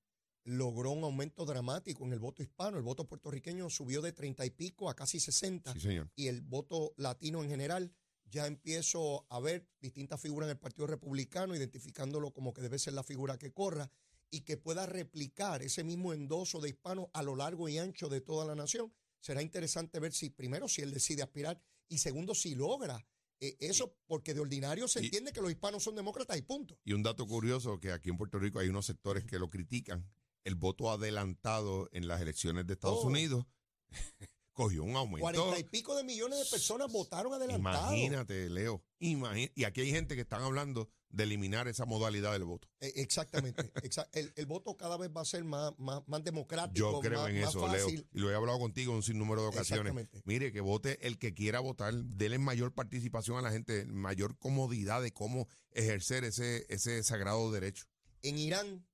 logró 0.45 0.91
un 0.91 1.03
aumento 1.03 1.43
dramático 1.45 2.05
en 2.05 2.13
el 2.13 2.19
voto 2.19 2.41
hispano. 2.41 2.77
El 2.77 2.83
voto 2.83 3.05
puertorriqueño 3.07 3.69
subió 3.69 4.01
de 4.01 4.13
30 4.13 4.45
y 4.45 4.51
pico 4.51 4.89
a 4.89 4.95
casi 4.95 5.19
60 5.19 5.73
Sí, 5.73 5.79
señor. 5.81 6.09
y 6.15 6.27
el 6.27 6.41
voto 6.41 6.93
latino 6.97 7.43
en 7.43 7.49
general. 7.49 7.93
Ya 8.27 8.47
empiezo 8.47 9.25
a 9.29 9.39
ver 9.39 9.67
distintas 9.79 10.19
figuras 10.19 10.47
en 10.47 10.51
el 10.51 10.57
Partido 10.59 10.87
Republicano, 10.87 11.55
identificándolo 11.55 12.31
como 12.33 12.53
que 12.53 12.61
debe 12.61 12.79
ser 12.79 12.93
la 12.93 13.03
figura 13.03 13.37
que 13.37 13.51
corra 13.53 13.91
y 14.31 14.41
que 14.41 14.57
pueda 14.57 14.85
replicar 14.87 15.61
ese 15.61 15.83
mismo 15.83 16.11
endoso 16.13 16.59
de 16.59 16.69
hispanos 16.69 17.07
a 17.13 17.21
lo 17.21 17.35
largo 17.35 17.69
y 17.69 17.77
ancho 17.77 18.09
de 18.09 18.21
toda 18.21 18.45
la 18.45 18.55
nación. 18.55 18.91
Será 19.19 19.41
interesante 19.41 19.99
ver 19.99 20.11
si, 20.11 20.29
primero, 20.31 20.67
si 20.67 20.81
él 20.81 20.91
decide 20.91 21.21
aspirar 21.21 21.61
y 21.87 21.99
segundo, 21.99 22.33
si 22.35 22.55
logra 22.55 23.05
eh, 23.39 23.55
eso, 23.59 23.95
porque 24.07 24.33
de 24.33 24.39
ordinario 24.39 24.87
se 24.87 25.01
y- 25.01 25.05
entiende 25.05 25.31
que 25.31 25.41
los 25.41 25.51
hispanos 25.51 25.83
son 25.83 25.95
demócratas 25.95 26.37
y 26.37 26.41
punto. 26.41 26.79
Y 26.83 26.93
un 26.93 27.03
dato 27.03 27.27
curioso, 27.27 27.79
que 27.79 27.91
aquí 27.91 28.09
en 28.09 28.17
Puerto 28.17 28.39
Rico 28.39 28.59
hay 28.59 28.69
unos 28.69 28.85
sectores 28.87 29.23
que 29.25 29.37
lo 29.39 29.49
critican. 29.49 30.09
El 30.45 30.55
voto 30.55 30.89
adelantado 30.91 31.89
en 31.91 32.07
las 32.07 32.21
elecciones 32.21 32.65
de 32.65 32.73
Estados 32.73 32.99
Oh. 33.03 33.07
Unidos 33.07 33.45
cogió 34.53 34.83
un 34.83 34.95
aumento. 34.95 35.21
Cuarenta 35.21 35.59
y 35.59 35.63
pico 35.63 35.95
de 35.97 36.03
millones 36.05 36.39
de 36.39 36.45
personas 36.45 36.89
votaron 36.91 37.33
adelantado. 37.33 37.93
Imagínate, 37.93 38.49
Leo. 38.49 38.81
y 38.99 39.63
aquí 39.65 39.81
hay 39.81 39.91
gente 39.91 40.15
que 40.15 40.21
están 40.21 40.41
hablando 40.43 40.89
de 41.09 41.23
eliminar 41.23 41.67
esa 41.67 41.85
modalidad 41.85 42.31
del 42.33 42.43
voto. 42.45 42.69
Eh, 42.79 42.93
Exactamente. 42.95 43.63
Exa- 43.81 44.07
el, 44.13 44.31
el 44.35 44.45
voto 44.45 44.75
cada 44.77 44.97
vez 44.97 45.09
va 45.15 45.21
a 45.21 45.25
ser 45.25 45.43
más, 45.43 45.73
más, 45.77 46.01
más 46.07 46.23
democrático, 46.23 46.77
Yo 46.93 46.99
creo 47.01 47.21
más, 47.21 47.29
en 47.31 47.37
eso, 47.37 47.67
Leo. 47.67 47.89
Y 47.89 48.05
lo 48.13 48.31
he 48.31 48.35
hablado 48.35 48.59
contigo 48.59 48.91
en 48.91 48.97
un 48.97 49.03
sinnúmero 49.03 49.41
de 49.41 49.47
ocasiones. 49.49 49.91
Exactamente. 49.91 50.21
Mire, 50.25 50.51
que 50.53 50.61
vote 50.61 51.05
el 51.07 51.17
que 51.17 51.33
quiera 51.33 51.59
votar, 51.59 51.93
déle 51.93 52.37
mayor 52.37 52.73
participación 52.73 53.37
a 53.37 53.41
la 53.41 53.51
gente, 53.51 53.85
mayor 53.85 54.37
comodidad 54.37 55.01
de 55.01 55.11
cómo 55.11 55.47
ejercer 55.71 56.23
ese, 56.23 56.65
ese 56.69 57.01
sagrado 57.03 57.51
derecho. 57.51 57.85
En 58.21 58.37
Irán 58.37 58.85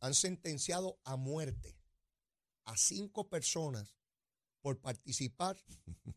han 0.00 0.14
sentenciado 0.14 0.98
a 1.04 1.16
muerte 1.16 1.78
a 2.64 2.76
cinco 2.76 3.28
personas 3.28 3.96
por 4.60 4.80
participar 4.80 5.62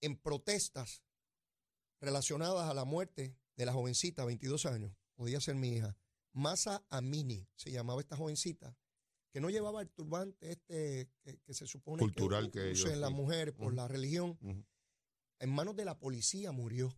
en 0.00 0.16
protestas 0.16 1.02
relacionadas 2.00 2.68
a 2.68 2.74
la 2.74 2.84
muerte 2.84 3.36
de 3.56 3.66
la 3.66 3.72
jovencita, 3.72 4.24
22 4.24 4.66
años, 4.66 4.96
podía 5.14 5.40
ser 5.40 5.54
mi 5.54 5.68
hija, 5.68 5.96
Masa 6.32 6.84
Amini, 6.88 7.48
se 7.56 7.70
llamaba 7.70 8.00
esta 8.00 8.16
jovencita, 8.16 8.76
que 9.32 9.40
no 9.40 9.50
llevaba 9.50 9.82
el 9.82 9.90
turbante 9.90 10.52
este 10.52 11.10
que, 11.22 11.38
que 11.38 11.54
se 11.54 11.66
supone 11.66 12.00
Cultural 12.00 12.50
que, 12.50 12.60
que 12.60 12.72
usen 12.72 12.88
ellos, 12.88 13.00
las 13.00 13.12
mujeres 13.12 13.54
por 13.54 13.74
la 13.74 13.86
religión. 13.86 14.38
En 15.38 15.50
manos 15.50 15.76
de 15.76 15.84
la 15.84 15.98
policía 15.98 16.52
murió. 16.52 16.96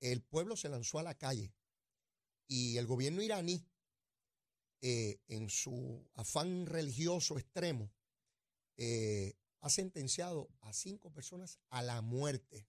El 0.00 0.22
pueblo 0.22 0.56
se 0.56 0.68
lanzó 0.68 0.98
a 0.98 1.02
la 1.02 1.14
calle 1.14 1.54
y 2.46 2.76
el 2.76 2.86
gobierno 2.86 3.22
iraní, 3.22 3.66
eh, 4.82 5.18
en 5.28 5.48
su 5.48 6.08
afán 6.14 6.66
religioso 6.66 7.38
extremo, 7.38 7.90
eh, 8.76 9.34
ha 9.60 9.70
sentenciado 9.70 10.48
a 10.60 10.72
cinco 10.72 11.12
personas 11.12 11.58
a 11.70 11.82
la 11.82 12.02
muerte. 12.02 12.66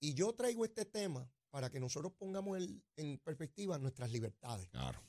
Y 0.00 0.14
yo 0.14 0.34
traigo 0.34 0.64
este 0.64 0.84
tema 0.84 1.30
para 1.50 1.70
que 1.70 1.80
nosotros 1.80 2.12
pongamos 2.12 2.58
el- 2.58 2.84
en 2.96 3.18
perspectiva 3.18 3.78
nuestras 3.78 4.10
libertades. 4.10 4.68
Claro. 4.68 5.00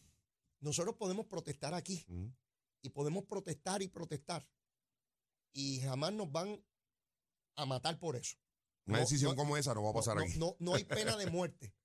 Nosotros 0.61 0.95
podemos 0.95 1.25
protestar 1.27 1.73
aquí 1.73 2.05
Ujú. 2.07 2.33
y 2.81 2.89
podemos 2.89 3.25
protestar 3.25 3.81
y 3.81 3.89
protestar 3.89 4.47
y 5.53 5.81
jamás 5.81 6.13
nos 6.13 6.31
van 6.31 6.63
a 7.55 7.65
matar 7.65 7.99
por 7.99 8.15
eso. 8.15 8.37
Una 8.85 8.97
No, 8.99 9.03
decisión 9.03 9.31
no, 9.31 9.35
como 9.35 9.57
esa 9.57 9.73
no 9.73 9.83
va 9.83 9.89
a 9.89 9.93
pasar 9.93 10.15
no, 10.15 10.23
aquí. 10.23 10.37
No, 10.39 10.55
no 10.59 10.75
hay 10.75 10.83
pena 11.15 11.17
de 11.17 11.27
muerte. 11.29 11.75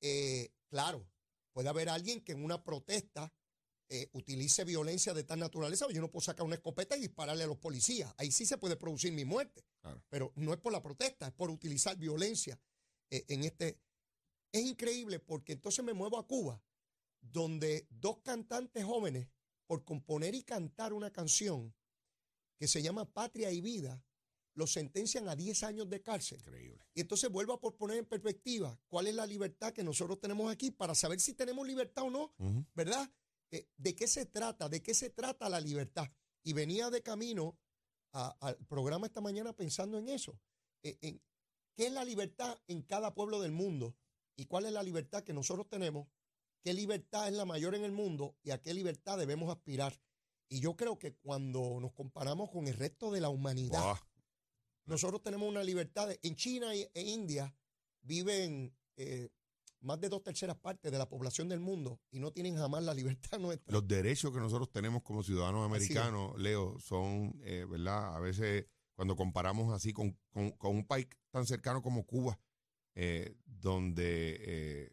Eh, 0.00 0.52
claro, 0.68 1.08
puede 1.52 1.68
haber 1.70 1.88
alguien 1.88 2.22
que 2.22 2.32
en 2.32 2.44
una 2.44 2.62
protesta 2.62 3.32
eh, 3.90 4.08
utilice 4.12 4.64
violencia 4.64 5.14
de 5.14 5.24
tal 5.24 5.38
naturaleza. 5.38 5.86
Yo 5.90 6.00
no 6.00 6.10
puedo 6.10 6.22
sacar 6.22 6.44
una 6.44 6.56
escopeta 6.56 6.96
y 6.96 7.00
dispararle 7.00 7.44
a 7.44 7.46
los 7.46 7.58
policías. 7.58 8.12
Ahí 8.18 8.30
sí 8.30 8.44
se 8.44 8.58
puede 8.58 8.76
producir 8.76 9.12
mi 9.12 9.24
muerte. 9.24 9.64
Claro. 9.80 10.02
Pero 10.08 10.32
no 10.36 10.52
es 10.52 10.58
por 10.58 10.72
la 10.72 10.82
protesta, 10.82 11.28
es 11.28 11.32
por 11.32 11.50
utilizar 11.50 11.96
violencia 11.96 12.60
eh, 13.10 13.24
en 13.28 13.44
este. 13.44 13.80
Es 14.52 14.62
increíble 14.62 15.18
porque 15.18 15.52
entonces 15.52 15.84
me 15.84 15.92
muevo 15.92 16.18
a 16.18 16.26
Cuba, 16.26 16.62
donde 17.20 17.86
dos 17.90 18.18
cantantes 18.20 18.84
jóvenes, 18.84 19.28
por 19.66 19.84
componer 19.84 20.34
y 20.34 20.42
cantar 20.42 20.92
una 20.92 21.10
canción 21.10 21.74
que 22.58 22.66
se 22.66 22.82
llama 22.82 23.04
Patria 23.04 23.50
y 23.50 23.60
Vida, 23.60 24.02
lo 24.58 24.66
sentencian 24.66 25.28
a 25.28 25.36
10 25.36 25.62
años 25.62 25.88
de 25.88 26.02
cárcel. 26.02 26.40
Increíble. 26.40 26.84
Y 26.92 27.00
entonces 27.00 27.30
vuelvo 27.30 27.52
a 27.52 27.60
poner 27.60 27.98
en 27.98 28.06
perspectiva 28.06 28.78
cuál 28.88 29.06
es 29.06 29.14
la 29.14 29.24
libertad 29.24 29.72
que 29.72 29.84
nosotros 29.84 30.18
tenemos 30.20 30.50
aquí 30.50 30.72
para 30.72 30.94
saber 30.94 31.20
si 31.20 31.32
tenemos 31.34 31.66
libertad 31.66 32.04
o 32.04 32.10
no. 32.10 32.34
¿verdad? 32.74 33.08
Eh, 33.50 33.68
¿De 33.76 33.94
qué 33.94 34.06
se 34.08 34.26
trata? 34.26 34.68
¿De 34.68 34.82
qué 34.82 34.94
se 34.94 35.10
trata 35.10 35.48
la 35.48 35.60
libertad? 35.60 36.10
Y 36.42 36.52
venía 36.52 36.90
de 36.90 37.02
camino 37.02 37.58
al 38.12 38.56
programa 38.66 39.06
esta 39.06 39.20
mañana 39.20 39.52
pensando 39.52 39.98
en 39.98 40.08
eso. 40.08 40.38
eh, 40.82 40.96
en 41.02 41.20
qué 41.76 41.86
es 41.86 41.92
la 41.92 42.04
libertad 42.04 42.58
en 42.68 42.82
cada 42.82 43.14
pueblo 43.14 43.40
del 43.40 43.52
mundo 43.52 43.96
y 44.36 44.46
cuál 44.46 44.64
es 44.66 44.72
la 44.72 44.82
libertad 44.82 45.22
que 45.24 45.32
nosotros 45.32 45.68
tenemos, 45.68 46.08
qué 46.62 46.72
libertad 46.72 47.28
es 47.28 47.34
la 47.34 47.44
mayor 47.44 47.74
en 47.74 47.84
el 47.84 47.92
mundo 47.92 48.36
y 48.42 48.50
a 48.50 48.60
qué 48.62 48.72
libertad 48.74 49.18
debemos 49.18 49.50
aspirar. 49.50 50.00
Y 50.48 50.60
yo 50.60 50.76
creo 50.76 50.98
que 50.98 51.14
cuando 51.14 51.78
nos 51.80 51.92
comparamos 51.92 52.50
con 52.50 52.66
el 52.68 52.74
resto 52.74 53.10
de 53.10 53.20
la 53.20 53.28
humanidad, 53.28 53.80
nosotros 54.86 55.22
tenemos 55.22 55.48
una 55.48 55.62
libertad. 55.62 56.08
de- 56.08 56.18
en 56.22 56.34
China 56.36 56.72
e 56.74 56.90
India 57.02 57.54
viven 58.02 58.74
eh, 58.96 59.28
más 59.80 60.00
de 60.00 60.08
dos 60.08 60.22
terceras 60.22 60.56
partes 60.56 60.90
de 60.90 60.98
la 60.98 61.08
población 61.08 61.48
del 61.48 61.60
mundo 61.60 62.00
y 62.10 62.18
no 62.20 62.32
tienen 62.32 62.56
jamás 62.56 62.82
la 62.82 62.94
libertad 62.94 63.38
nuestra. 63.40 63.72
Los 63.72 63.86
derechos 63.86 64.32
que 64.32 64.40
nosotros 64.40 64.70
tenemos 64.70 65.02
como 65.02 65.22
ciudadanos 65.22 65.64
americanos, 65.66 66.38
Leo, 66.38 66.78
son, 66.80 67.38
eh, 67.44 67.64
¿verdad? 67.68 68.16
A 68.16 68.20
veces 68.20 68.66
cuando 68.94 69.14
comparamos 69.16 69.72
así 69.72 69.92
con, 69.92 70.18
con- 70.30 70.50
con 70.52 70.74
un 70.76 70.84
país 70.86 71.06
tan 71.30 71.46
cercano 71.46 71.82
como 71.82 72.04
Cuba, 72.04 72.38
eh, 72.96 73.36
donde 73.46 74.36
eh, 74.40 74.92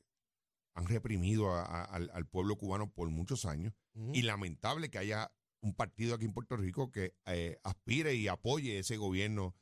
han 0.76 0.86
reprimido 0.86 1.52
a- 1.52 1.64
a- 1.64 1.84
al, 1.86 2.12
al 2.14 2.28
pueblo 2.28 2.56
cubano 2.58 2.92
por 2.92 3.10
muchos 3.10 3.46
años, 3.46 3.74
y 4.14 4.24
lamentable 4.24 4.90
que 4.92 4.98
haya 4.98 5.32
un 5.62 5.74
partido 5.74 6.14
aquí 6.16 6.26
en 6.26 6.34
Puerto 6.34 6.58
Rico 6.58 6.92
que 6.92 7.16
aspire 7.64 8.14
y 8.14 8.28
apoye 8.28 8.78
ese 8.80 8.98
gobierno 8.98 9.56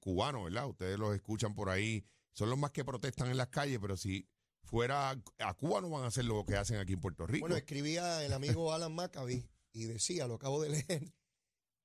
cubano, 0.00 0.42
¿verdad? 0.44 0.66
Ustedes 0.68 0.98
los 0.98 1.14
escuchan 1.14 1.54
por 1.54 1.70
ahí, 1.70 2.04
son 2.32 2.50
los 2.50 2.58
más 2.58 2.72
que 2.72 2.84
protestan 2.84 3.30
en 3.30 3.36
las 3.36 3.48
calles, 3.48 3.78
pero 3.80 3.96
si 3.96 4.28
fuera 4.66 5.10
a 5.38 5.54
Cuba 5.54 5.80
no 5.80 5.88
van 5.90 6.04
a 6.04 6.08
hacer 6.08 6.24
lo 6.24 6.44
que 6.44 6.56
hacen 6.56 6.76
aquí 6.78 6.92
en 6.92 7.00
Puerto 7.00 7.26
Rico. 7.26 7.40
Bueno, 7.44 7.56
escribía 7.56 8.24
el 8.24 8.32
amigo 8.32 8.72
Alan 8.72 8.94
Maccabi 8.94 9.44
y 9.72 9.84
decía, 9.84 10.26
lo 10.26 10.34
acabo 10.34 10.60
de 10.62 10.68
leer, 10.88 11.12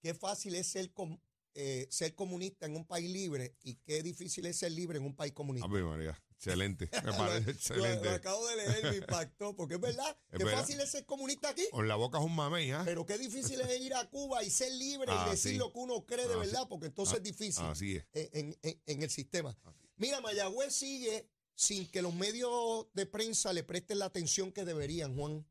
qué 0.01 0.13
fácil 0.13 0.55
es 0.55 0.67
ser, 0.67 0.91
com- 0.91 1.19
eh, 1.53 1.87
ser 1.89 2.15
comunista 2.15 2.65
en 2.65 2.75
un 2.75 2.85
país 2.85 3.09
libre 3.09 3.55
y 3.63 3.75
qué 3.75 4.01
difícil 4.03 4.45
es 4.45 4.57
ser 4.57 4.71
libre 4.71 4.97
en 4.97 5.05
un 5.05 5.15
país 5.15 5.33
comunista. 5.33 5.67
Ave 5.67 5.83
María, 5.83 6.17
excelente, 6.31 6.89
me 7.05 7.11
parece 7.13 7.45
Lo, 7.45 7.51
excelente. 7.51 8.05
lo 8.05 8.11
acabo 8.15 8.47
de 8.47 8.55
leer 8.55 8.83
me 8.91 8.97
impactó, 8.97 9.55
porque 9.55 9.75
es 9.75 9.81
verdad, 9.81 10.17
Es 10.31 10.37
qué 10.39 10.43
verdad. 10.45 10.59
fácil 10.61 10.79
es 10.81 10.89
ser 10.91 11.05
comunista 11.05 11.49
aquí. 11.49 11.63
Con 11.71 11.87
la 11.87 11.95
boca 11.95 12.17
es 12.19 12.23
un 12.23 12.35
mamey, 12.35 12.71
¿ah? 12.71 12.81
Pero 12.85 13.05
qué 13.05 13.17
difícil 13.17 13.59
es 13.61 13.81
ir 13.81 13.93
a 13.93 14.09
Cuba 14.09 14.43
y 14.43 14.49
ser 14.49 14.71
libre 14.73 15.11
Ah, 15.13 15.25
y 15.27 15.31
decir 15.31 15.51
sí. 15.51 15.57
lo 15.57 15.71
que 15.71 15.79
uno 15.79 16.05
cree 16.05 16.27
de 16.27 16.33
Ah, 16.33 16.37
verdad, 16.37 16.67
porque 16.69 16.87
entonces 16.87 17.15
Ah, 17.15 17.17
es 17.17 17.23
difícil 17.23 17.65
Así 17.65 17.97
es. 17.97 18.05
en, 18.13 18.57
en- 18.63 18.81
en 18.85 19.03
el 19.03 19.09
sistema. 19.09 19.55
Mira, 19.97 20.19
Mayagüez 20.21 20.73
sigue 20.73 21.29
sin 21.55 21.89
que 21.89 22.01
los 22.01 22.13
medios 22.13 22.87
de 22.93 23.05
prensa 23.05 23.53
le 23.53 23.63
presten 23.63 23.99
la 23.99 24.05
atención 24.05 24.51
que 24.51 24.65
deberían, 24.65 25.15
Juan. 25.15 25.47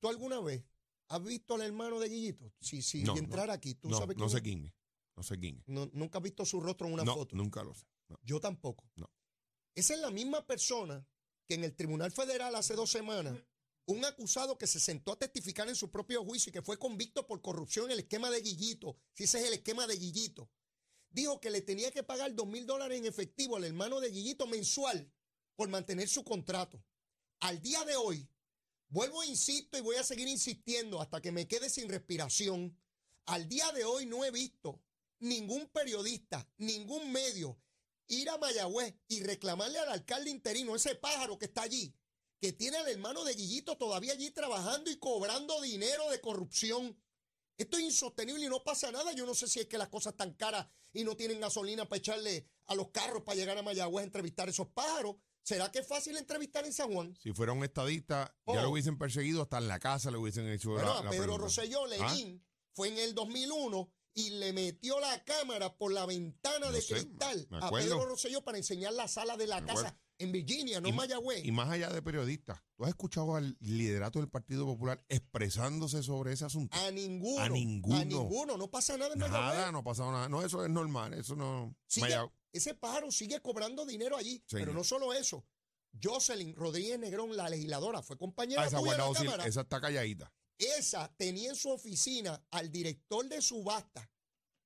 ¿Tú 0.00 0.08
alguna 0.08 0.40
vez 0.40 0.64
has 1.08 1.22
visto 1.22 1.54
al 1.54 1.62
hermano 1.62 1.98
de 1.98 2.08
Guillito? 2.08 2.52
Si, 2.60 2.82
si 2.82 3.02
No, 3.04 3.16
entrar 3.16 3.50
aquí, 3.50 3.74
tú 3.74 3.88
No, 3.88 3.98
sabes 3.98 4.16
no 4.16 4.26
quién 4.26 4.36
sé 4.36 4.42
quién 4.42 4.64
es. 4.66 4.72
No 5.16 5.22
sé 5.22 5.38
quién 5.38 5.58
es. 5.58 5.64
No, 5.66 5.90
nunca 5.92 6.18
has 6.18 6.24
visto 6.24 6.44
su 6.44 6.60
rostro 6.60 6.86
en 6.86 6.94
una 6.94 7.04
no, 7.04 7.14
foto. 7.14 7.36
nunca 7.36 7.62
lo 7.62 7.74
sé. 7.74 7.84
No. 8.08 8.18
Yo 8.22 8.40
tampoco. 8.40 8.88
No. 8.96 9.10
Esa 9.74 9.94
es 9.94 10.00
la 10.00 10.10
misma 10.10 10.46
persona 10.46 11.06
que 11.46 11.54
en 11.54 11.64
el 11.64 11.74
Tribunal 11.74 12.12
Federal 12.12 12.54
hace 12.54 12.74
dos 12.74 12.90
semanas, 12.90 13.36
un 13.86 14.04
acusado 14.04 14.58
que 14.58 14.66
se 14.66 14.80
sentó 14.80 15.12
a 15.12 15.18
testificar 15.18 15.68
en 15.68 15.74
su 15.74 15.90
propio 15.90 16.22
juicio 16.24 16.50
y 16.50 16.52
que 16.52 16.62
fue 16.62 16.78
convicto 16.78 17.26
por 17.26 17.40
corrupción 17.40 17.86
en 17.86 17.92
el 17.92 18.00
esquema 18.00 18.30
de 18.30 18.40
Guillito, 18.42 18.96
si 19.14 19.24
ese 19.24 19.38
es 19.40 19.46
el 19.46 19.54
esquema 19.54 19.86
de 19.86 19.96
Guillito, 19.96 20.50
dijo 21.10 21.40
que 21.40 21.50
le 21.50 21.62
tenía 21.62 21.90
que 21.90 22.02
pagar 22.02 22.34
dos 22.34 22.46
mil 22.46 22.66
dólares 22.66 22.98
en 22.98 23.06
efectivo 23.06 23.56
al 23.56 23.64
hermano 23.64 24.00
de 24.00 24.10
Guillito 24.10 24.46
mensual 24.46 25.10
por 25.56 25.68
mantener 25.68 26.08
su 26.08 26.24
contrato. 26.24 26.82
Al 27.40 27.60
día 27.60 27.84
de 27.84 27.96
hoy, 27.96 28.28
vuelvo 28.88 29.22
e 29.22 29.26
insisto 29.26 29.78
y 29.78 29.80
voy 29.80 29.96
a 29.96 30.04
seguir 30.04 30.28
insistiendo 30.28 31.00
hasta 31.00 31.20
que 31.20 31.32
me 31.32 31.46
quede 31.46 31.70
sin 31.70 31.88
respiración. 31.88 32.76
Al 33.26 33.48
día 33.48 33.70
de 33.72 33.84
hoy 33.84 34.06
no 34.06 34.24
he 34.24 34.30
visto 34.30 34.80
ningún 35.20 35.68
periodista, 35.68 36.48
ningún 36.58 37.12
medio 37.12 37.58
ir 38.08 38.30
a 38.30 38.38
Mayagüez 38.38 38.94
y 39.08 39.22
reclamarle 39.22 39.78
al 39.78 39.90
alcalde 39.90 40.30
interino, 40.30 40.74
ese 40.74 40.94
pájaro 40.94 41.38
que 41.38 41.44
está 41.44 41.62
allí, 41.62 41.94
que 42.40 42.52
tiene 42.52 42.78
al 42.78 42.88
hermano 42.88 43.24
de 43.24 43.34
Guillito 43.34 43.76
todavía 43.76 44.12
allí 44.12 44.30
trabajando 44.30 44.90
y 44.90 44.96
cobrando 44.96 45.60
dinero 45.60 46.08
de 46.10 46.20
corrupción. 46.20 46.98
Esto 47.56 47.76
es 47.76 47.84
insostenible 47.84 48.46
y 48.46 48.48
no 48.48 48.62
pasa 48.62 48.90
nada. 48.92 49.12
Yo 49.12 49.26
no 49.26 49.34
sé 49.34 49.48
si 49.48 49.60
es 49.60 49.66
que 49.66 49.78
las 49.78 49.88
cosas 49.88 50.12
están 50.12 50.32
caras 50.34 50.66
y 50.92 51.04
no 51.04 51.16
tienen 51.16 51.40
gasolina 51.40 51.88
para 51.88 51.98
echarle 51.98 52.46
a 52.66 52.74
los 52.74 52.88
carros 52.90 53.22
para 53.22 53.36
llegar 53.36 53.56
a 53.58 53.62
Mayagüez 53.62 54.02
a 54.02 54.06
entrevistar 54.06 54.48
a 54.48 54.50
esos 54.50 54.68
pájaros. 54.68 55.16
¿Será 55.42 55.70
que 55.72 55.78
es 55.78 55.86
fácil 55.86 56.16
entrevistar 56.16 56.64
en 56.66 56.72
San 56.74 56.92
Juan? 56.92 57.16
Si 57.22 57.32
fuera 57.32 57.52
un 57.52 57.64
estadista, 57.64 58.34
ya 58.46 58.60
Oh. 58.60 58.62
lo 58.62 58.70
hubiesen 58.70 58.98
perseguido, 58.98 59.40
hasta 59.42 59.58
en 59.58 59.68
la 59.68 59.78
casa 59.78 60.10
le 60.10 60.18
hubiesen 60.18 60.46
hecho 60.48 60.70
Bueno, 60.72 60.92
la, 61.02 61.08
a 61.08 61.10
Pedro. 61.10 61.38
Rosselló, 61.38 61.84
¿Ah? 61.84 61.88
Lenín, 61.88 62.44
fue 62.74 62.88
en 62.88 62.98
el 62.98 63.14
2001 63.14 63.90
y 64.14 64.30
le 64.30 64.52
metió 64.52 65.00
la 65.00 65.24
cámara 65.24 65.74
por 65.76 65.92
la 65.92 66.04
ventana 66.04 66.66
No 66.66 66.72
de 66.72 66.82
sé, 66.82 66.94
cristal 66.94 67.46
a. 67.52 67.70
Pedro 67.70 68.04
Rosselló 68.04 68.42
para 68.42 68.58
enseñar 68.58 68.92
la 68.92 69.08
sala 69.08 69.36
de 69.38 69.46
la 69.46 69.60
Me 69.60 69.66
casa 69.68 69.80
acuerdo. 69.88 69.98
En 70.18 70.32
Virginia, 70.32 70.80
no 70.80 70.88
Y- 70.88 70.90
en 70.90 70.96
Mayagüez. 70.96 71.44
Y 71.44 71.52
más 71.52 71.68
allá 71.70 71.88
de 71.90 72.02
periodistas, 72.02 72.60
¿tú 72.76 72.84
has 72.84 72.90
escuchado 72.90 73.36
al 73.36 73.56
liderato 73.60 74.18
del 74.18 74.28
Partido 74.28 74.66
Popular 74.66 75.04
expresándose 75.08 76.02
sobre 76.02 76.32
ese 76.32 76.44
asunto? 76.44 76.76
a 76.76 76.90
ninguno. 76.90 77.42
A 77.42 77.48
ninguno. 77.48 77.96
A 77.96 78.04
ninguno. 78.04 78.56
No 78.56 78.70
pasa 78.70 78.96
nada 78.96 79.12
en 79.12 79.18
Mayagüez. 79.20 79.40
Nada, 79.40 79.72
no 79.72 79.78
ha 79.78 79.84
pasado 79.84 80.10
nada. 80.12 80.28
No, 80.28 80.42
eso 80.44 80.64
es 80.64 80.70
normal. 80.70 81.14
Eso 81.14 81.36
no. 81.36 81.76
Sigue- 81.86 82.16
ese 82.52 82.74
pájaro 82.74 83.10
sigue 83.12 83.40
cobrando 83.40 83.84
dinero 83.86 84.16
allí. 84.16 84.42
Pero 84.50 84.72
no 84.72 84.82
solo 84.84 85.12
eso. 85.12 85.46
Jocelyn 86.02 86.54
Rodríguez 86.54 86.98
Negrón, 86.98 87.36
la 87.36 87.48
legisladora, 87.48 88.02
fue 88.02 88.18
compañera 88.18 88.62
Ah, 88.62 88.66
esa, 88.66 88.78
tuya 88.78 88.92
la 88.92 89.04
guardado 89.04 89.14
sil- 89.14 89.24
Cámara. 89.30 89.46
esa 89.46 89.60
está 89.62 89.80
calladita. 89.80 90.32
Esa 90.58 91.14
tenía 91.16 91.50
en 91.50 91.56
su 91.56 91.70
oficina 91.70 92.44
al 92.50 92.70
director 92.70 93.26
de 93.28 93.40
subasta 93.40 94.10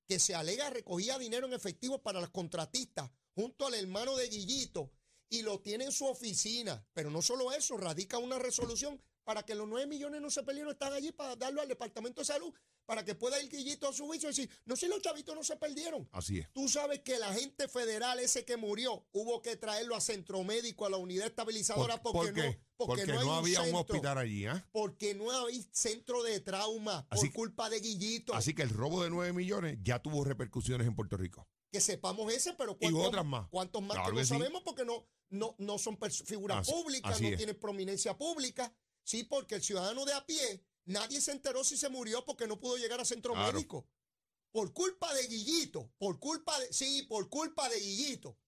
que 0.09 0.19
se 0.19 0.35
alega 0.35 0.69
recogía 0.71 1.19
dinero 1.19 1.47
en 1.47 1.53
efectivo 1.53 2.03
para 2.03 2.21
las 2.21 2.31
contratistas 2.31 3.11
junto 3.35 3.67
al 3.67 3.75
hermano 3.75 4.17
de 4.17 4.29
Guillito 4.29 4.91
y 5.33 5.43
lo 5.43 5.61
tiene 5.61 5.85
en 5.87 5.93
su 5.93 6.07
oficina. 6.07 6.85
Pero 6.93 7.11
no 7.11 7.23
solo 7.23 7.53
eso, 7.53 7.77
radica 7.79 8.19
una 8.19 8.39
resolución 8.39 9.01
para 9.25 9.43
que 9.45 9.55
los 9.55 9.67
9 9.67 9.87
millones 9.87 10.21
no 10.21 10.31
se 10.31 10.43
perdieron, 10.43 10.73
están 10.73 10.93
allí 10.93 11.11
para 11.11 11.37
darlo 11.37 11.63
al 11.63 11.69
Departamento 11.69 12.21
de 12.21 12.27
Salud 12.27 12.53
para 12.85 13.05
que 13.05 13.15
pueda 13.15 13.41
ir 13.41 13.49
Guillito 13.49 13.89
a 13.89 13.93
su 13.93 14.07
juicio 14.07 14.29
y 14.29 14.33
decir, 14.33 14.51
no 14.65 14.77
si 14.77 14.87
los 14.87 15.01
chavitos 15.01 15.35
no 15.35 15.43
se 15.43 15.57
perdieron. 15.57 16.09
Así 16.13 16.41
es. 16.41 16.53
Tú 16.53 16.69
sabes 16.69 17.01
que 17.01 17.15
el 17.15 17.23
agente 17.23 17.69
federal 17.69 18.19
ese 18.19 18.45
que 18.45 18.57
murió 18.57 19.07
hubo 19.13 19.41
que 19.41 19.57
traerlo 19.57 19.95
a 19.95 20.01
centro 20.01 20.43
médico, 20.45 20.85
a 20.85 20.91
la 20.91 20.97
unidad 20.97 21.27
estabilizadora, 21.27 22.03
¿Por, 22.03 22.13
porque, 22.13 22.61
por 22.77 22.89
no, 22.89 22.95
porque, 22.95 23.07
no, 23.07 23.21
hay 23.21 23.27
un 23.27 23.35
había 23.35 23.59
un 23.61 23.65
centro, 23.67 23.81
hospital 23.81 24.19
allí. 24.19 24.47
¿ah? 24.47 24.69
Porque 24.73 25.15
no 25.15 25.31
hay 25.31 25.65
centro 25.71 26.23
de 26.23 26.41
trauma 26.41 27.07
Así- 27.09 27.29
por 27.29 27.35
culpa 27.37 27.71
de 27.71 27.81
Guillito. 27.81 28.35
Así 28.35 28.53
que 28.55 28.63
el 28.63 28.71
robo 28.71 29.03
de 29.03 29.11
9 29.11 29.33
millones 29.33 29.79
ya 29.83 30.01
tuvo 30.01 30.25
repercusiones 30.25 30.87
en 30.87 30.95
Puerto 30.97 31.17
Rico. 31.17 31.49
Que 31.73 31.81
sepamos 31.81 32.33
ese, 32.33 32.53
pero 32.53 32.73
Y 32.73 32.85
¿cuántos, 32.85 33.07
otras 33.07 33.25
más. 33.25 33.49
¿cuántos 33.51 33.83
más 33.83 33.93
Claro 33.97 34.07
que 34.09 34.13
no 34.13 34.19
que 34.19 34.25
sí. 34.27 34.29
sabemos? 34.29 34.63
Porque 34.63 34.85
no, 34.85 35.09
no, 35.31 35.55
no 35.59 35.79
son 35.79 35.99
figuras 36.27 36.59
Así- 36.59 36.71
públicas, 36.73 37.13
así 37.15 37.25
no 37.25 37.29
es. 37.31 37.37
tienen 37.39 37.59
prominencia 37.59 38.17
pública. 38.17 38.73
Sí, 39.03 39.25
porque 39.25 39.55
el 39.57 39.63
ciudadano 39.63 40.05
de 40.05 40.13
a 40.13 40.25
pie, 40.27 40.63
nadie 40.85 41.21
se 41.21 41.33
enteró 41.33 41.65
si 41.65 41.77
se 41.77 41.89
murió 41.89 42.25
porque 42.25 42.47
no 42.47 42.61
pudo 42.61 42.77
llegar 42.77 43.01
a 43.01 43.05
centro 43.05 43.33
Claro. 43.33 43.53
médico. 43.55 43.89
Por 44.53 44.75
culpa 44.75 45.13
de 45.15 45.27
Guillito, 45.27 45.91
por 45.97 46.21
culpa 46.21 46.61
de, 46.61 46.71
sí, 46.73 47.03
por 47.09 47.29
culpa 47.31 47.69
de 47.71 47.81
Guillito. 47.81 48.39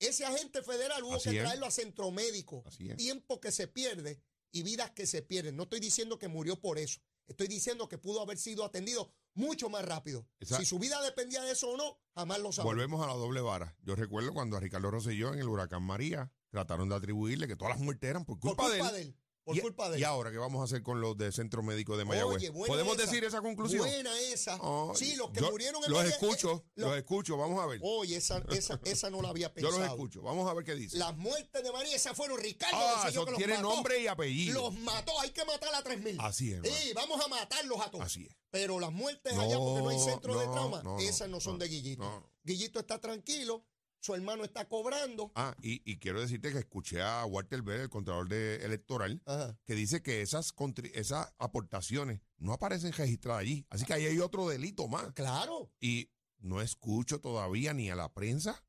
Ese 0.00 0.24
agente 0.26 0.62
federal 0.62 1.04
hubo 1.04 1.14
Así 1.14 1.30
que 1.30 1.36
es. 1.38 1.42
traerlo 1.44 1.66
a 1.66 1.70
centro 1.70 2.10
médico. 2.10 2.64
Así 2.66 2.90
es. 2.90 2.96
Tiempo 2.96 3.40
que 3.40 3.52
se 3.52 3.68
pierde 3.68 4.20
y 4.50 4.62
vidas 4.64 4.90
que 4.90 5.06
se 5.06 5.22
pierden. 5.22 5.56
No 5.56 5.62
estoy 5.64 5.78
diciendo 5.78 6.18
que 6.18 6.26
murió 6.26 6.60
por 6.60 6.78
eso. 6.78 7.00
Estoy 7.30 7.46
diciendo 7.46 7.88
que 7.88 7.96
pudo 7.96 8.20
haber 8.20 8.38
sido 8.38 8.64
atendido 8.64 9.08
mucho 9.34 9.70
más 9.70 9.84
rápido. 9.84 10.26
Si 10.40 10.64
su 10.64 10.80
vida 10.80 11.00
dependía 11.00 11.40
de 11.42 11.52
eso 11.52 11.70
o 11.70 11.76
no, 11.76 11.96
jamás 12.12 12.40
lo 12.40 12.50
sabremos. 12.50 12.74
Volvemos 12.74 13.04
a 13.04 13.06
la 13.06 13.14
doble 13.14 13.40
vara. 13.40 13.76
Yo 13.82 13.94
recuerdo 13.94 14.34
cuando 14.34 14.56
a 14.56 14.60
Ricardo 14.60 14.90
Rosselló 14.90 15.32
en 15.32 15.38
el 15.38 15.48
huracán 15.48 15.84
María 15.84 16.32
trataron 16.50 16.88
de 16.88 16.96
atribuirle 16.96 17.46
que 17.46 17.54
todas 17.54 17.76
las 17.76 17.80
muertes 17.80 18.10
eran 18.10 18.24
por 18.24 18.40
Por 18.40 18.56
culpa, 18.56 18.64
culpa 18.64 18.90
de 18.90 18.98
de 18.98 19.02
él. 19.02 19.16
Por 19.50 19.58
y, 19.58 19.60
culpa 19.60 19.90
de 19.90 19.98
y 19.98 20.02
él. 20.02 20.04
ahora, 20.06 20.30
¿qué 20.30 20.38
vamos 20.38 20.60
a 20.60 20.64
hacer 20.64 20.82
con 20.82 21.00
los 21.00 21.16
de 21.16 21.30
Centro 21.32 21.62
Médico 21.62 21.96
de 21.96 22.04
Mayagüez? 22.04 22.36
Oye, 22.36 22.52
¿Podemos 22.52 22.94
esa. 22.96 23.02
decir 23.06 23.24
esa 23.24 23.40
conclusión? 23.42 23.80
Buena 23.86 24.18
esa. 24.20 24.56
Oh, 24.60 24.94
sí, 24.94 25.16
los 25.16 25.30
que 25.30 25.40
yo 25.40 25.50
murieron 25.50 25.82
en 25.84 25.90
Los 25.90 26.02
Mayagüez- 26.04 26.08
escucho, 26.10 26.52
eh, 26.52 26.70
los- 26.76 26.88
los 26.90 26.98
escucho, 26.98 27.36
vamos 27.36 27.60
a 27.62 27.66
ver. 27.66 27.80
Oye, 27.82 28.16
esa, 28.16 28.42
esa, 28.50 28.80
esa 28.84 29.10
no 29.10 29.22
la 29.22 29.28
había 29.30 29.48
Yo 29.48 29.54
pensado. 29.54 29.78
los 29.78 29.86
escucho, 29.88 30.22
vamos 30.22 30.50
a 30.50 30.54
ver 30.54 30.64
qué 30.64 30.74
dice. 30.74 30.96
Las 30.98 31.16
muertes 31.16 31.62
de 31.62 31.72
María, 31.72 31.94
esas 31.96 32.16
fueron 32.16 32.38
Ricardo. 32.38 32.76
ah, 32.78 33.06
eso 33.08 33.24
que 33.24 33.30
los 33.32 33.38
tiene 33.38 33.54
mató. 33.56 33.68
nombre 33.74 34.00
y 34.00 34.06
apellido. 34.06 34.60
Los 34.62 34.74
mató, 34.80 35.18
hay 35.20 35.30
que 35.30 35.44
matar 35.44 35.74
a 35.74 35.82
3.000. 35.82 36.16
Así 36.20 36.52
es. 36.52 36.60
Sí, 36.64 36.92
vamos 36.94 37.20
a 37.24 37.28
matarlos 37.28 37.80
a 37.80 37.90
todos. 37.90 38.04
Así 38.04 38.26
es. 38.26 38.36
Pero 38.50 38.80
las 38.80 38.90
muertes 38.92 39.32
No, 39.34 39.42
allá 39.42 39.56
porque 39.58 39.82
no 39.82 39.88
hay 39.90 39.98
centro 40.00 40.38
de 40.38 40.46
trauma, 40.48 40.82
no, 40.82 40.98
esas 40.98 41.28
no 41.28 41.40
son 41.40 41.58
de 41.58 41.68
Guillito. 41.68 42.30
Guillito 42.42 42.80
está 42.80 42.98
tranquilo, 43.00 43.64
su 44.00 44.14
hermano 44.14 44.44
está 44.44 44.66
cobrando. 44.68 45.30
Ah, 45.34 45.54
y, 45.62 45.82
y 45.90 45.98
quiero 45.98 46.20
decirte 46.20 46.52
que 46.52 46.58
escuché 46.58 47.02
a 47.02 47.24
Walter 47.26 47.62
Bell, 47.62 47.82
el 47.82 47.90
Contralor 47.90 48.28
de 48.28 48.56
electoral, 48.64 49.22
Ajá. 49.26 49.58
que 49.66 49.74
dice 49.74 50.02
que 50.02 50.22
esas, 50.22 50.52
esas 50.94 51.32
aportaciones 51.38 52.20
no 52.38 52.52
aparecen 52.52 52.92
registradas 52.92 53.42
allí. 53.42 53.66
Así 53.70 53.84
que 53.84 53.92
ahí 53.94 54.06
hay 54.06 54.18
otro 54.18 54.48
delito 54.48 54.88
más. 54.88 55.12
Claro. 55.12 55.70
Y 55.80 56.10
no 56.38 56.60
escucho 56.62 57.20
todavía 57.20 57.74
ni 57.74 57.90
a 57.90 57.94
la 57.96 58.12
prensa 58.12 58.64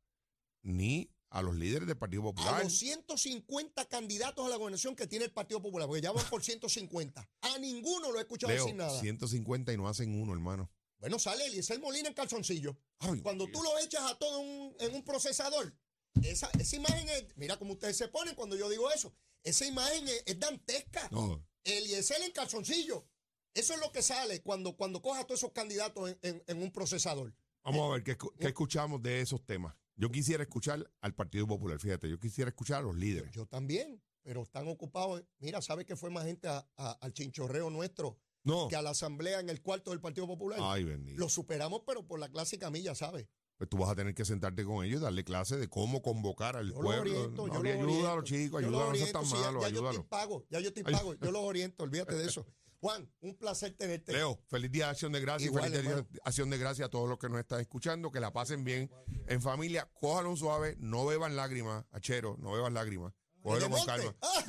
ni 0.63 1.09
a 1.29 1.41
los 1.41 1.55
líderes 1.55 1.87
del 1.87 1.97
Partido 1.97 2.23
A 2.23 2.25
Popular. 2.25 2.63
los 2.63 2.77
150 2.77 3.85
candidatos 3.85 4.45
a 4.45 4.49
la 4.49 4.57
gobernación 4.57 4.97
que 4.97 5.07
tiene 5.07 5.23
el 5.25 5.31
Partido 5.31 5.61
Popular, 5.61 5.87
porque 5.87 6.01
ya 6.01 6.11
van 6.11 6.25
por 6.29 6.43
150. 6.43 7.29
A 7.41 7.57
ninguno 7.57 8.11
lo 8.11 8.19
he 8.19 8.21
escuchado 8.23 8.51
Leo, 8.51 8.63
decir 8.65 8.75
nada. 8.77 8.99
150 8.99 9.71
y 9.71 9.77
no 9.77 9.87
hacen 9.87 10.13
uno, 10.21 10.33
hermano. 10.33 10.69
Bueno, 11.01 11.19
sale 11.19 11.45
Eliezer 11.47 11.79
Molina 11.79 12.07
en 12.07 12.13
calzoncillo. 12.13 12.77
Ay, 12.99 13.19
Cuando 13.21 13.45
Dios. 13.47 13.57
tú 13.57 13.63
lo 13.63 13.77
echas 13.79 14.09
a 14.09 14.17
todo 14.17 14.39
en 14.41 14.47
un, 14.47 14.75
en 14.79 14.95
un 14.95 15.03
procesador, 15.03 15.75
esa, 16.23 16.49
esa 16.59 16.75
imagen 16.75 17.09
es, 17.09 17.25
mira 17.35 17.57
cómo 17.57 17.73
ustedes 17.73 17.97
se 17.97 18.07
ponen 18.07 18.35
cuando 18.35 18.55
yo 18.55 18.69
digo 18.69 18.89
eso, 18.91 19.13
esa 19.43 19.65
imagen 19.65 20.07
es, 20.07 20.23
es 20.27 20.39
dantesca. 20.39 21.09
No, 21.11 21.43
Eliezer 21.63 22.21
en 22.21 22.31
calzoncillo. 22.31 23.07
Eso 23.53 23.73
es 23.73 23.79
lo 23.81 23.91
que 23.91 24.01
sale 24.01 24.41
cuando, 24.41 24.77
cuando 24.77 25.01
cojas 25.01 25.23
a 25.23 25.27
todos 25.27 25.39
esos 25.41 25.51
candidatos 25.51 26.09
en, 26.09 26.19
en- 26.21 26.43
en 26.47 26.61
un 26.63 26.71
procesador. 26.71 27.33
Vamos 27.63 27.89
a 27.89 27.93
ver 27.95 28.03
qué, 28.03 28.17
qué 28.39 28.47
escuchamos 28.47 29.01
de 29.01 29.21
esos 29.21 29.45
temas. 29.45 29.75
Yo 29.95 30.09
quisiera 30.11 30.43
escuchar 30.43 30.89
al 31.01 31.13
Partido 31.15 31.45
Popular, 31.47 31.79
fíjate, 31.79 32.09
yo 32.09 32.19
quisiera 32.19 32.49
escuchar 32.49 32.77
a 32.79 32.81
los 32.83 32.95
líderes. 32.95 33.31
Yo 33.33 33.45
también, 33.45 34.01
pero 34.21 34.43
están 34.43 34.67
ocupados. 34.67 35.23
Mira, 35.39 35.61
¿sabe 35.61 35.85
que 35.85 35.95
fue 35.95 36.09
más 36.09 36.25
gente 36.25 36.47
a- 36.47 36.65
a- 36.77 36.91
al 37.01 37.11
chinchorreo 37.13 37.69
nuestro 37.69 38.17
No. 38.43 38.67
que 38.67 38.75
a 38.75 38.81
la 38.81 38.91
asamblea 38.91 39.39
en 39.39 39.49
el 39.49 39.61
cuarto 39.61 39.91
del 39.91 39.99
Partido 40.01 40.27
Popular? 40.27 40.59
Ay, 40.61 40.83
bendito. 40.83 41.19
Lo 41.19 41.29
superamos, 41.29 41.81
pero 41.85 42.05
por 42.07 42.19
la 42.19 42.29
clásica 42.29 42.69
milla, 42.71 42.95
¿sabes? 42.95 43.27
Pues 43.57 43.69
tú 43.69 43.77
vas 43.77 43.89
a 43.91 43.95
tener 43.95 44.15
que 44.15 44.25
sentarte 44.25 44.65
con 44.65 44.83
ellos 44.83 45.01
y 45.01 45.03
darle 45.03 45.23
clase 45.23 45.55
de 45.57 45.67
cómo 45.67 46.01
convocar 46.01 46.55
al 46.57 46.69
Yo 46.69 46.73
los 46.73 46.81
pueblo. 46.83 47.01
oriento, 47.11 47.47
No, 47.47 47.53
yo 47.53 47.61
los 47.61 47.71
ayúdalo, 47.73 47.93
oriento. 47.93 48.21
chicos, 48.23 48.61
los 48.63 48.69
ayúdalo, 48.71 48.89
no 48.89 48.95
seas 48.95 49.11
tan 49.11 49.29
malo, 49.29 49.61
ya, 49.61 49.67
yo 49.69 49.75
ayúdalo. 49.77 49.89
estoy 49.91 50.03
pago, 50.09 50.45
ya 50.49 50.59
yo 50.59 50.67
estoy 50.69 50.83
Ay. 50.87 50.93
pago, 50.93 51.13
yo 51.13 51.31
los 51.31 51.41
oriento, 51.43 51.83
olvídate 51.83 52.15
de 52.15 52.25
eso. 52.25 52.47
Juan, 52.81 53.07
un 53.21 53.35
placer 53.37 53.77
tenerte. 53.77 54.11
Leo, 54.11 54.39
feliz 54.47 54.71
día 54.71 54.85
de 54.85 54.91
acción 54.91 55.11
de 55.11 55.19
gracia 55.19 55.45
Igual, 55.45 55.65
y 55.67 55.75
feliz 55.75 55.83
día 55.87 55.95
de 55.97 56.19
acción 56.23 56.49
de 56.49 56.57
gracia 56.57 56.85
a 56.85 56.89
todos 56.89 57.07
los 57.07 57.19
que 57.19 57.29
nos 57.29 57.39
están 57.39 57.59
escuchando, 57.61 58.09
que 58.09 58.19
la 58.19 58.33
pasen 58.33 58.63
bien 58.63 58.89
en 59.27 59.39
familia, 59.39 59.87
cójalo 59.93 60.31
un 60.31 60.37
suave, 60.37 60.75
no 60.79 61.05
beban 61.05 61.35
lágrimas, 61.35 61.85
achero, 61.91 62.37
no 62.39 62.51
beban 62.53 62.73
lágrimas, 62.73 63.13
cógelo 63.41 63.69
con 63.69 63.85
calma. 63.85 64.15
Ah. 64.21 64.43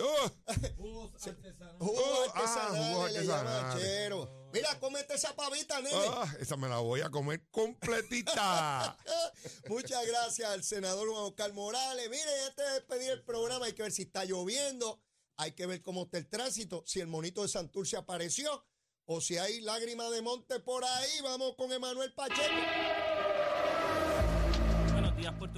Jugos 0.77 1.13
ah, 1.15 1.29
artesanales, 1.29 1.79
jugos 1.79 3.07
artesanales. 3.11 3.83
Chero. 3.83 4.43
Mira, 4.53 4.79
cómete 4.79 5.15
esa 5.15 5.35
pavita, 5.35 5.81
nene. 5.81 5.97
Ah, 5.97 6.37
esa 6.39 6.57
me 6.57 6.69
la 6.69 6.79
voy 6.79 7.01
a 7.01 7.11
comer 7.11 7.43
completita. 7.51 8.97
Muchas 9.69 10.07
gracias 10.07 10.51
al 10.51 10.63
senador 10.63 11.09
Juan 11.09 11.25
Oscar 11.25 11.53
Morales. 11.55 12.11
Mire, 12.11 12.45
antes 12.47 12.67
de 12.67 12.73
despedir 12.75 13.11
el 13.11 13.23
programa, 13.25 13.67
hay 13.67 13.73
que 13.73 13.83
ver 13.83 13.93
si 13.93 14.03
está 14.03 14.25
lloviendo, 14.25 15.01
hay 15.37 15.53
que 15.53 15.67
ver 15.67 15.81
cómo 15.81 16.05
está 16.05 16.19
el 16.19 16.29
tránsito, 16.29 16.83
si 16.87 17.01
el 17.01 17.07
monito 17.07 17.43
de 17.43 17.49
Santurce 17.49 17.97
apareció 17.97 18.67
o 19.07 19.21
si 19.21 19.39
hay 19.39 19.61
lágrimas 19.61 20.11
de 20.11 20.23
monte 20.23 20.61
por 20.61 20.85
ahí. 20.85 21.21
Vamos 21.23 21.55
con 21.57 21.73
Emanuel 21.73 22.13
Pacheco. 22.13 23.02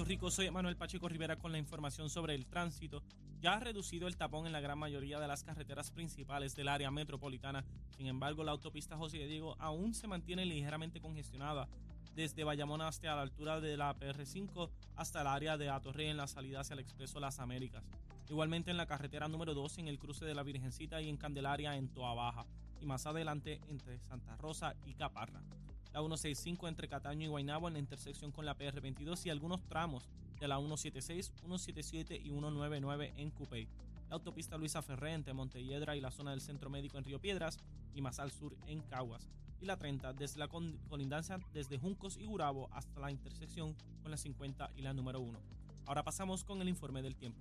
Rico. 0.05 0.29
Soy 0.29 0.51
Manuel 0.51 0.77
Pacheco 0.77 1.09
Rivera 1.09 1.35
con 1.35 1.51
la 1.51 1.57
información 1.57 2.11
sobre 2.11 2.35
el 2.35 2.45
tránsito. 2.45 3.01
Ya 3.41 3.55
ha 3.55 3.59
reducido 3.59 4.07
el 4.07 4.17
tapón 4.17 4.45
en 4.45 4.51
la 4.51 4.59
gran 4.59 4.77
mayoría 4.77 5.19
de 5.19 5.27
las 5.27 5.43
carreteras 5.43 5.89
principales 5.89 6.55
del 6.55 6.67
área 6.67 6.91
metropolitana. 6.91 7.65
Sin 7.97 8.05
embargo, 8.05 8.43
la 8.43 8.51
autopista 8.51 8.97
José 8.97 9.17
de 9.17 9.25
Diego 9.25 9.55
aún 9.59 9.95
se 9.95 10.07
mantiene 10.07 10.45
ligeramente 10.45 11.01
congestionada 11.01 11.67
desde 12.15 12.43
Bayamón 12.43 12.81
hasta 12.81 13.15
la 13.15 13.23
altura 13.23 13.59
de 13.59 13.77
la 13.77 13.95
PR5 13.95 14.69
hasta 14.95 15.21
el 15.21 15.27
área 15.27 15.57
de 15.57 15.69
Atorrey 15.69 16.09
en 16.09 16.17
la 16.17 16.27
salida 16.27 16.59
hacia 16.59 16.75
el 16.75 16.81
Expreso 16.81 17.19
Las 17.19 17.39
Américas. 17.39 17.83
Igualmente 18.29 18.69
en 18.69 18.77
la 18.77 18.85
carretera 18.85 19.27
número 19.27 19.55
2 19.55 19.79
en 19.79 19.87
el 19.87 19.97
cruce 19.97 20.23
de 20.23 20.35
la 20.35 20.43
Virgencita 20.43 21.01
y 21.01 21.09
en 21.09 21.17
Candelaria 21.17 21.75
en 21.77 21.89
Toa 21.89 22.13
Baja. 22.13 22.45
Y 22.79 22.85
más 22.85 23.07
adelante 23.07 23.59
entre 23.69 23.97
Santa 23.97 24.37
Rosa 24.37 24.75
y 24.85 24.93
Caparra 24.93 25.41
la 25.95 26.01
165 26.01 26.67
entre 26.67 26.89
Cataño 26.89 27.23
y 27.23 27.29
Guaynabo 27.29 27.69
en 27.69 27.75
la 27.75 27.79
intersección 27.79 28.33
con 28.33 28.45
la 28.45 28.57
PR22 28.57 29.25
y 29.25 29.29
algunos 29.29 29.63
tramos 29.63 30.09
de 30.41 30.47
la 30.49 30.57
176, 30.57 31.31
177 31.39 32.17
y 32.17 32.31
199 32.31 33.13
en 33.15 33.31
Cupey. 33.31 33.69
La 34.09 34.15
autopista 34.15 34.57
Luisa 34.57 34.81
Ferré 34.81 35.13
entre 35.13 35.33
Montelledra 35.33 35.95
y 35.95 36.01
la 36.01 36.11
zona 36.11 36.31
del 36.31 36.41
Centro 36.41 36.69
Médico 36.69 36.97
en 36.97 37.05
Río 37.05 37.21
Piedras 37.21 37.59
y 37.93 38.01
más 38.01 38.19
al 38.19 38.31
sur 38.31 38.57
en 38.67 38.81
Caguas. 38.81 39.29
Y 39.61 39.65
la 39.65 39.77
30 39.77 40.11
desde 40.11 40.37
la 40.37 40.49
colindancia 40.49 41.39
desde 41.53 41.77
Juncos 41.77 42.17
y 42.17 42.25
Gurabo 42.25 42.67
hasta 42.73 42.99
la 42.99 43.09
intersección 43.09 43.73
con 44.01 44.11
la 44.11 44.17
50 44.17 44.71
y 44.75 44.81
la 44.81 44.93
número 44.93 45.21
1. 45.21 45.39
Ahora 45.85 46.03
pasamos 46.03 46.43
con 46.43 46.61
el 46.61 46.67
informe 46.67 47.03
del 47.03 47.15
tiempo. 47.15 47.39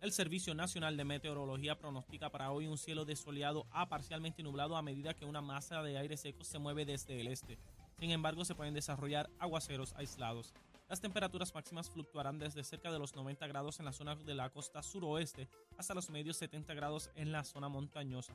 El 0.00 0.12
Servicio 0.12 0.54
Nacional 0.54 0.96
de 0.96 1.04
Meteorología 1.04 1.76
pronostica 1.76 2.30
para 2.30 2.52
hoy 2.52 2.68
un 2.68 2.78
cielo 2.78 3.04
desoleado 3.04 3.66
a 3.72 3.88
parcialmente 3.88 4.44
nublado 4.44 4.76
a 4.76 4.82
medida 4.82 5.12
que 5.12 5.24
una 5.24 5.40
masa 5.40 5.82
de 5.82 5.98
aire 5.98 6.16
seco 6.16 6.44
se 6.44 6.60
mueve 6.60 6.84
desde 6.84 7.20
el 7.20 7.26
este. 7.26 7.58
Sin 7.98 8.12
embargo, 8.12 8.44
se 8.44 8.54
pueden 8.54 8.74
desarrollar 8.74 9.28
aguaceros 9.40 9.94
aislados. 9.96 10.54
Las 10.88 11.00
temperaturas 11.00 11.52
máximas 11.52 11.90
fluctuarán 11.90 12.38
desde 12.38 12.62
cerca 12.62 12.92
de 12.92 13.00
los 13.00 13.16
90 13.16 13.44
grados 13.48 13.80
en 13.80 13.86
la 13.86 13.92
zona 13.92 14.14
de 14.14 14.36
la 14.36 14.50
costa 14.50 14.84
suroeste 14.84 15.48
hasta 15.76 15.94
los 15.94 16.10
medios 16.10 16.36
70 16.36 16.74
grados 16.74 17.10
en 17.16 17.32
la 17.32 17.42
zona 17.42 17.68
montañosa. 17.68 18.34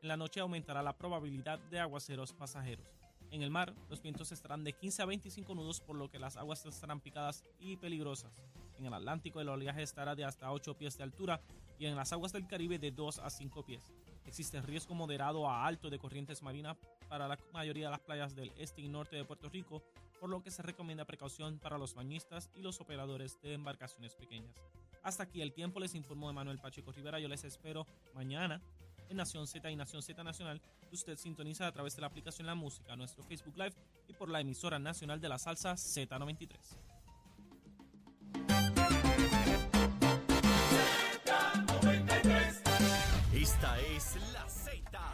En 0.00 0.08
la 0.08 0.16
noche 0.16 0.40
aumentará 0.40 0.82
la 0.82 0.96
probabilidad 0.96 1.58
de 1.58 1.80
aguaceros 1.80 2.32
pasajeros. 2.32 2.86
En 3.30 3.42
el 3.42 3.50
mar, 3.50 3.74
los 3.90 4.00
vientos 4.00 4.32
estarán 4.32 4.64
de 4.64 4.72
15 4.72 5.02
a 5.02 5.06
25 5.06 5.54
nudos, 5.54 5.80
por 5.80 5.96
lo 5.96 6.10
que 6.10 6.18
las 6.18 6.38
aguas 6.38 6.64
estarán 6.64 7.00
picadas 7.00 7.44
y 7.60 7.76
peligrosas. 7.76 8.32
En 8.78 8.86
el 8.86 8.94
Atlántico, 8.94 9.40
el 9.40 9.48
oleaje 9.48 9.82
estará 9.82 10.14
de 10.14 10.24
hasta 10.24 10.50
8 10.50 10.76
pies 10.76 10.96
de 10.96 11.04
altura 11.04 11.40
y 11.78 11.86
en 11.86 11.96
las 11.96 12.12
aguas 12.12 12.32
del 12.32 12.46
Caribe 12.46 12.78
de 12.78 12.90
2 12.90 13.18
a 13.18 13.30
5 13.30 13.64
pies. 13.64 13.92
Existe 14.26 14.60
riesgo 14.62 14.94
moderado 14.94 15.48
a 15.48 15.66
alto 15.66 15.90
de 15.90 15.98
corrientes 15.98 16.42
marinas 16.42 16.76
para 17.08 17.28
la 17.28 17.38
mayoría 17.52 17.86
de 17.86 17.90
las 17.92 18.00
playas 18.00 18.34
del 18.34 18.52
este 18.56 18.80
y 18.80 18.88
norte 18.88 19.16
de 19.16 19.24
Puerto 19.24 19.48
Rico, 19.48 19.82
por 20.18 20.30
lo 20.30 20.42
que 20.42 20.50
se 20.50 20.62
recomienda 20.62 21.04
precaución 21.04 21.58
para 21.58 21.78
los 21.78 21.94
bañistas 21.94 22.50
y 22.54 22.62
los 22.62 22.80
operadores 22.80 23.40
de 23.42 23.54
embarcaciones 23.54 24.14
pequeñas. 24.14 24.56
Hasta 25.02 25.24
aquí 25.24 25.42
el 25.42 25.52
tiempo, 25.52 25.80
les 25.80 25.94
informó 25.94 26.30
Emanuel 26.30 26.58
Pacheco 26.58 26.90
Rivera. 26.90 27.20
Yo 27.20 27.28
les 27.28 27.44
espero 27.44 27.86
mañana 28.14 28.62
en 29.08 29.16
Nación 29.16 29.46
Z 29.46 29.70
y 29.70 29.76
Nación 29.76 30.02
Z 30.02 30.22
Nacional, 30.24 30.62
usted 30.92 31.16
sintoniza 31.18 31.66
a 31.66 31.72
través 31.72 31.94
de 31.94 32.00
la 32.00 32.06
aplicación 32.06 32.46
La 32.46 32.54
Música, 32.54 32.96
nuestro 32.96 33.22
Facebook 33.22 33.56
Live 33.56 33.74
y 34.08 34.14
por 34.14 34.30
la 34.30 34.40
emisora 34.40 34.78
nacional 34.78 35.20
de 35.20 35.28
la 35.28 35.38
salsa 35.38 35.74
Z93. 35.74 36.83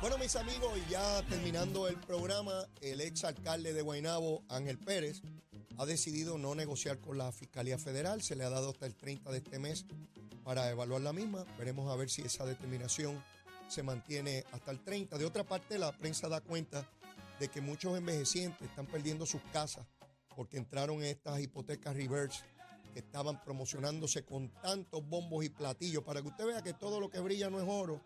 Bueno, 0.00 0.16
mis 0.18 0.34
amigos, 0.36 0.72
y 0.78 0.90
ya 0.90 1.22
terminando 1.28 1.86
el 1.88 1.96
programa, 2.00 2.66
el 2.80 3.00
ex 3.00 3.24
alcalde 3.24 3.72
de 3.72 3.82
Guaynabo, 3.82 4.42
Ángel 4.48 4.78
Pérez, 4.78 5.20
ha 5.78 5.86
decidido 5.86 6.38
no 6.38 6.54
negociar 6.54 6.98
con 7.00 7.18
la 7.18 7.32
Fiscalía 7.32 7.78
Federal. 7.78 8.22
Se 8.22 8.34
le 8.36 8.44
ha 8.44 8.50
dado 8.50 8.70
hasta 8.70 8.86
el 8.86 8.94
30 8.94 9.30
de 9.30 9.38
este 9.38 9.58
mes 9.58 9.86
para 10.42 10.70
evaluar 10.70 11.00
la 11.02 11.12
misma. 11.12 11.44
Veremos 11.58 11.90
a 11.90 11.96
ver 11.96 12.10
si 12.10 12.22
esa 12.22 12.44
determinación 12.44 13.22
se 13.68 13.82
mantiene 13.82 14.44
hasta 14.52 14.70
el 14.70 14.82
30. 14.82 15.18
De 15.18 15.24
otra 15.24 15.44
parte, 15.44 15.78
la 15.78 15.92
prensa 15.92 16.28
da 16.28 16.40
cuenta 16.40 16.88
de 17.38 17.48
que 17.48 17.60
muchos 17.60 17.96
envejecientes 17.96 18.68
están 18.68 18.86
perdiendo 18.86 19.26
sus 19.26 19.42
casas 19.52 19.86
porque 20.34 20.56
entraron 20.56 20.96
en 20.98 21.10
estas 21.10 21.40
hipotecas 21.40 21.94
reverse 21.94 22.42
que 22.92 23.00
estaban 23.00 23.42
promocionándose 23.42 24.24
con 24.24 24.50
tantos 24.62 25.06
bombos 25.06 25.44
y 25.44 25.48
platillos 25.48 26.02
para 26.02 26.22
que 26.22 26.28
usted 26.28 26.46
vea 26.46 26.62
que 26.62 26.72
todo 26.72 27.00
lo 27.00 27.10
que 27.10 27.20
brilla 27.20 27.50
no 27.50 27.60
es 27.60 27.66
oro 27.68 28.00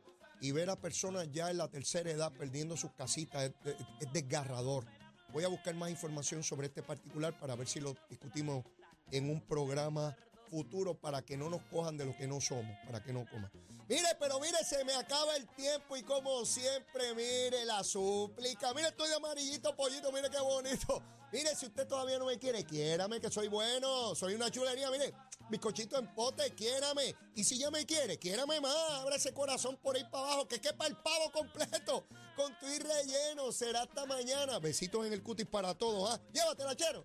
y 0.45 0.53
ver 0.53 0.69
a 0.69 0.77
personas 0.77 1.27
ya 1.33 1.51
en 1.51 1.57
la 1.57 1.69
tercera 1.69 2.11
edad 2.11 2.31
perdiendo 2.31 2.77
sus 2.77 2.93
casitas 2.93 3.45
es, 3.45 3.53
es- 3.65 3.77
es 4.01 4.13
desgarrador. 4.13 4.85
Voy 5.33 5.43
a 5.43 5.49
buscar 5.49 5.75
más 5.75 5.89
información 5.91 6.43
sobre 6.43 6.67
este 6.67 6.83
particular 6.83 7.39
para 7.39 7.55
ver 7.57 7.67
si 7.67 7.81
lo 7.81 7.97
discutimos 8.11 8.63
en 9.11 9.31
un 9.31 9.41
programa 9.41 10.15
futuro 10.51 10.93
para 10.95 11.23
que 11.23 11.39
no 11.39 11.49
nos 11.49 11.63
cojan 11.63 11.97
de 11.97 12.05
lo 12.05 12.15
que 12.15 12.27
no 12.27 12.43
somos, 12.43 12.77
para 12.85 13.03
que 13.03 13.13
no 13.15 13.25
coman. 13.31 13.51
Mire, 13.89 14.09
pero 14.21 14.39
mire, 14.39 14.59
se 14.65 14.85
me 14.85 14.93
acaba 14.95 15.35
el 15.37 15.47
tiempo 15.49 15.97
y 15.97 16.03
como 16.03 16.45
siempre, 16.45 17.15
mire 17.15 17.65
la 17.65 17.83
súplica. 17.83 18.73
Mire, 18.75 18.89
estoy 18.89 19.09
de 19.09 19.15
amarillito, 19.15 19.75
pollito, 19.75 20.13
mire 20.13 20.29
qué 20.31 20.41
bonito. 20.41 21.03
Mire, 21.35 21.57
si 21.57 21.67
usted 21.67 21.89
todavía 21.89 22.17
no 22.17 22.27
me 22.27 22.39
quiere, 22.39 22.65
quiérame 22.65 23.21
que 23.21 23.29
soy 23.29 23.49
bueno, 23.49 24.15
soy 24.15 24.35
una 24.35 24.53
chulería, 24.53 24.89
mire, 24.89 25.13
bizcochito 25.51 25.99
en 25.99 26.15
pote, 26.15 26.55
quiérame. 26.55 27.13
Y 27.35 27.43
si 27.43 27.59
ya 27.59 27.73
me 27.73 27.85
quiere, 27.85 28.21
quiérame 28.21 28.61
más, 28.61 28.73
abra 29.01 29.17
ese 29.17 29.35
corazón 29.35 29.77
por 29.83 29.97
ahí 29.97 30.05
para 30.05 30.27
abajo, 30.27 30.47
que 30.47 30.61
quepa 30.61 30.87
el 30.87 30.95
pavo 30.95 31.33
completo, 31.33 32.07
con 32.37 32.57
tu 32.61 32.69
y 32.69 32.79
relleno. 32.79 33.51
Será 33.51 33.83
hasta 33.83 34.07
mañana. 34.07 34.61
Besitos 34.61 35.05
en 35.07 35.13
el 35.13 35.25
cutis 35.25 35.47
para 35.47 35.75
todos, 35.75 36.09
¿ah? 36.09 36.21
Llévatela, 36.33 36.77
chero. 36.77 37.05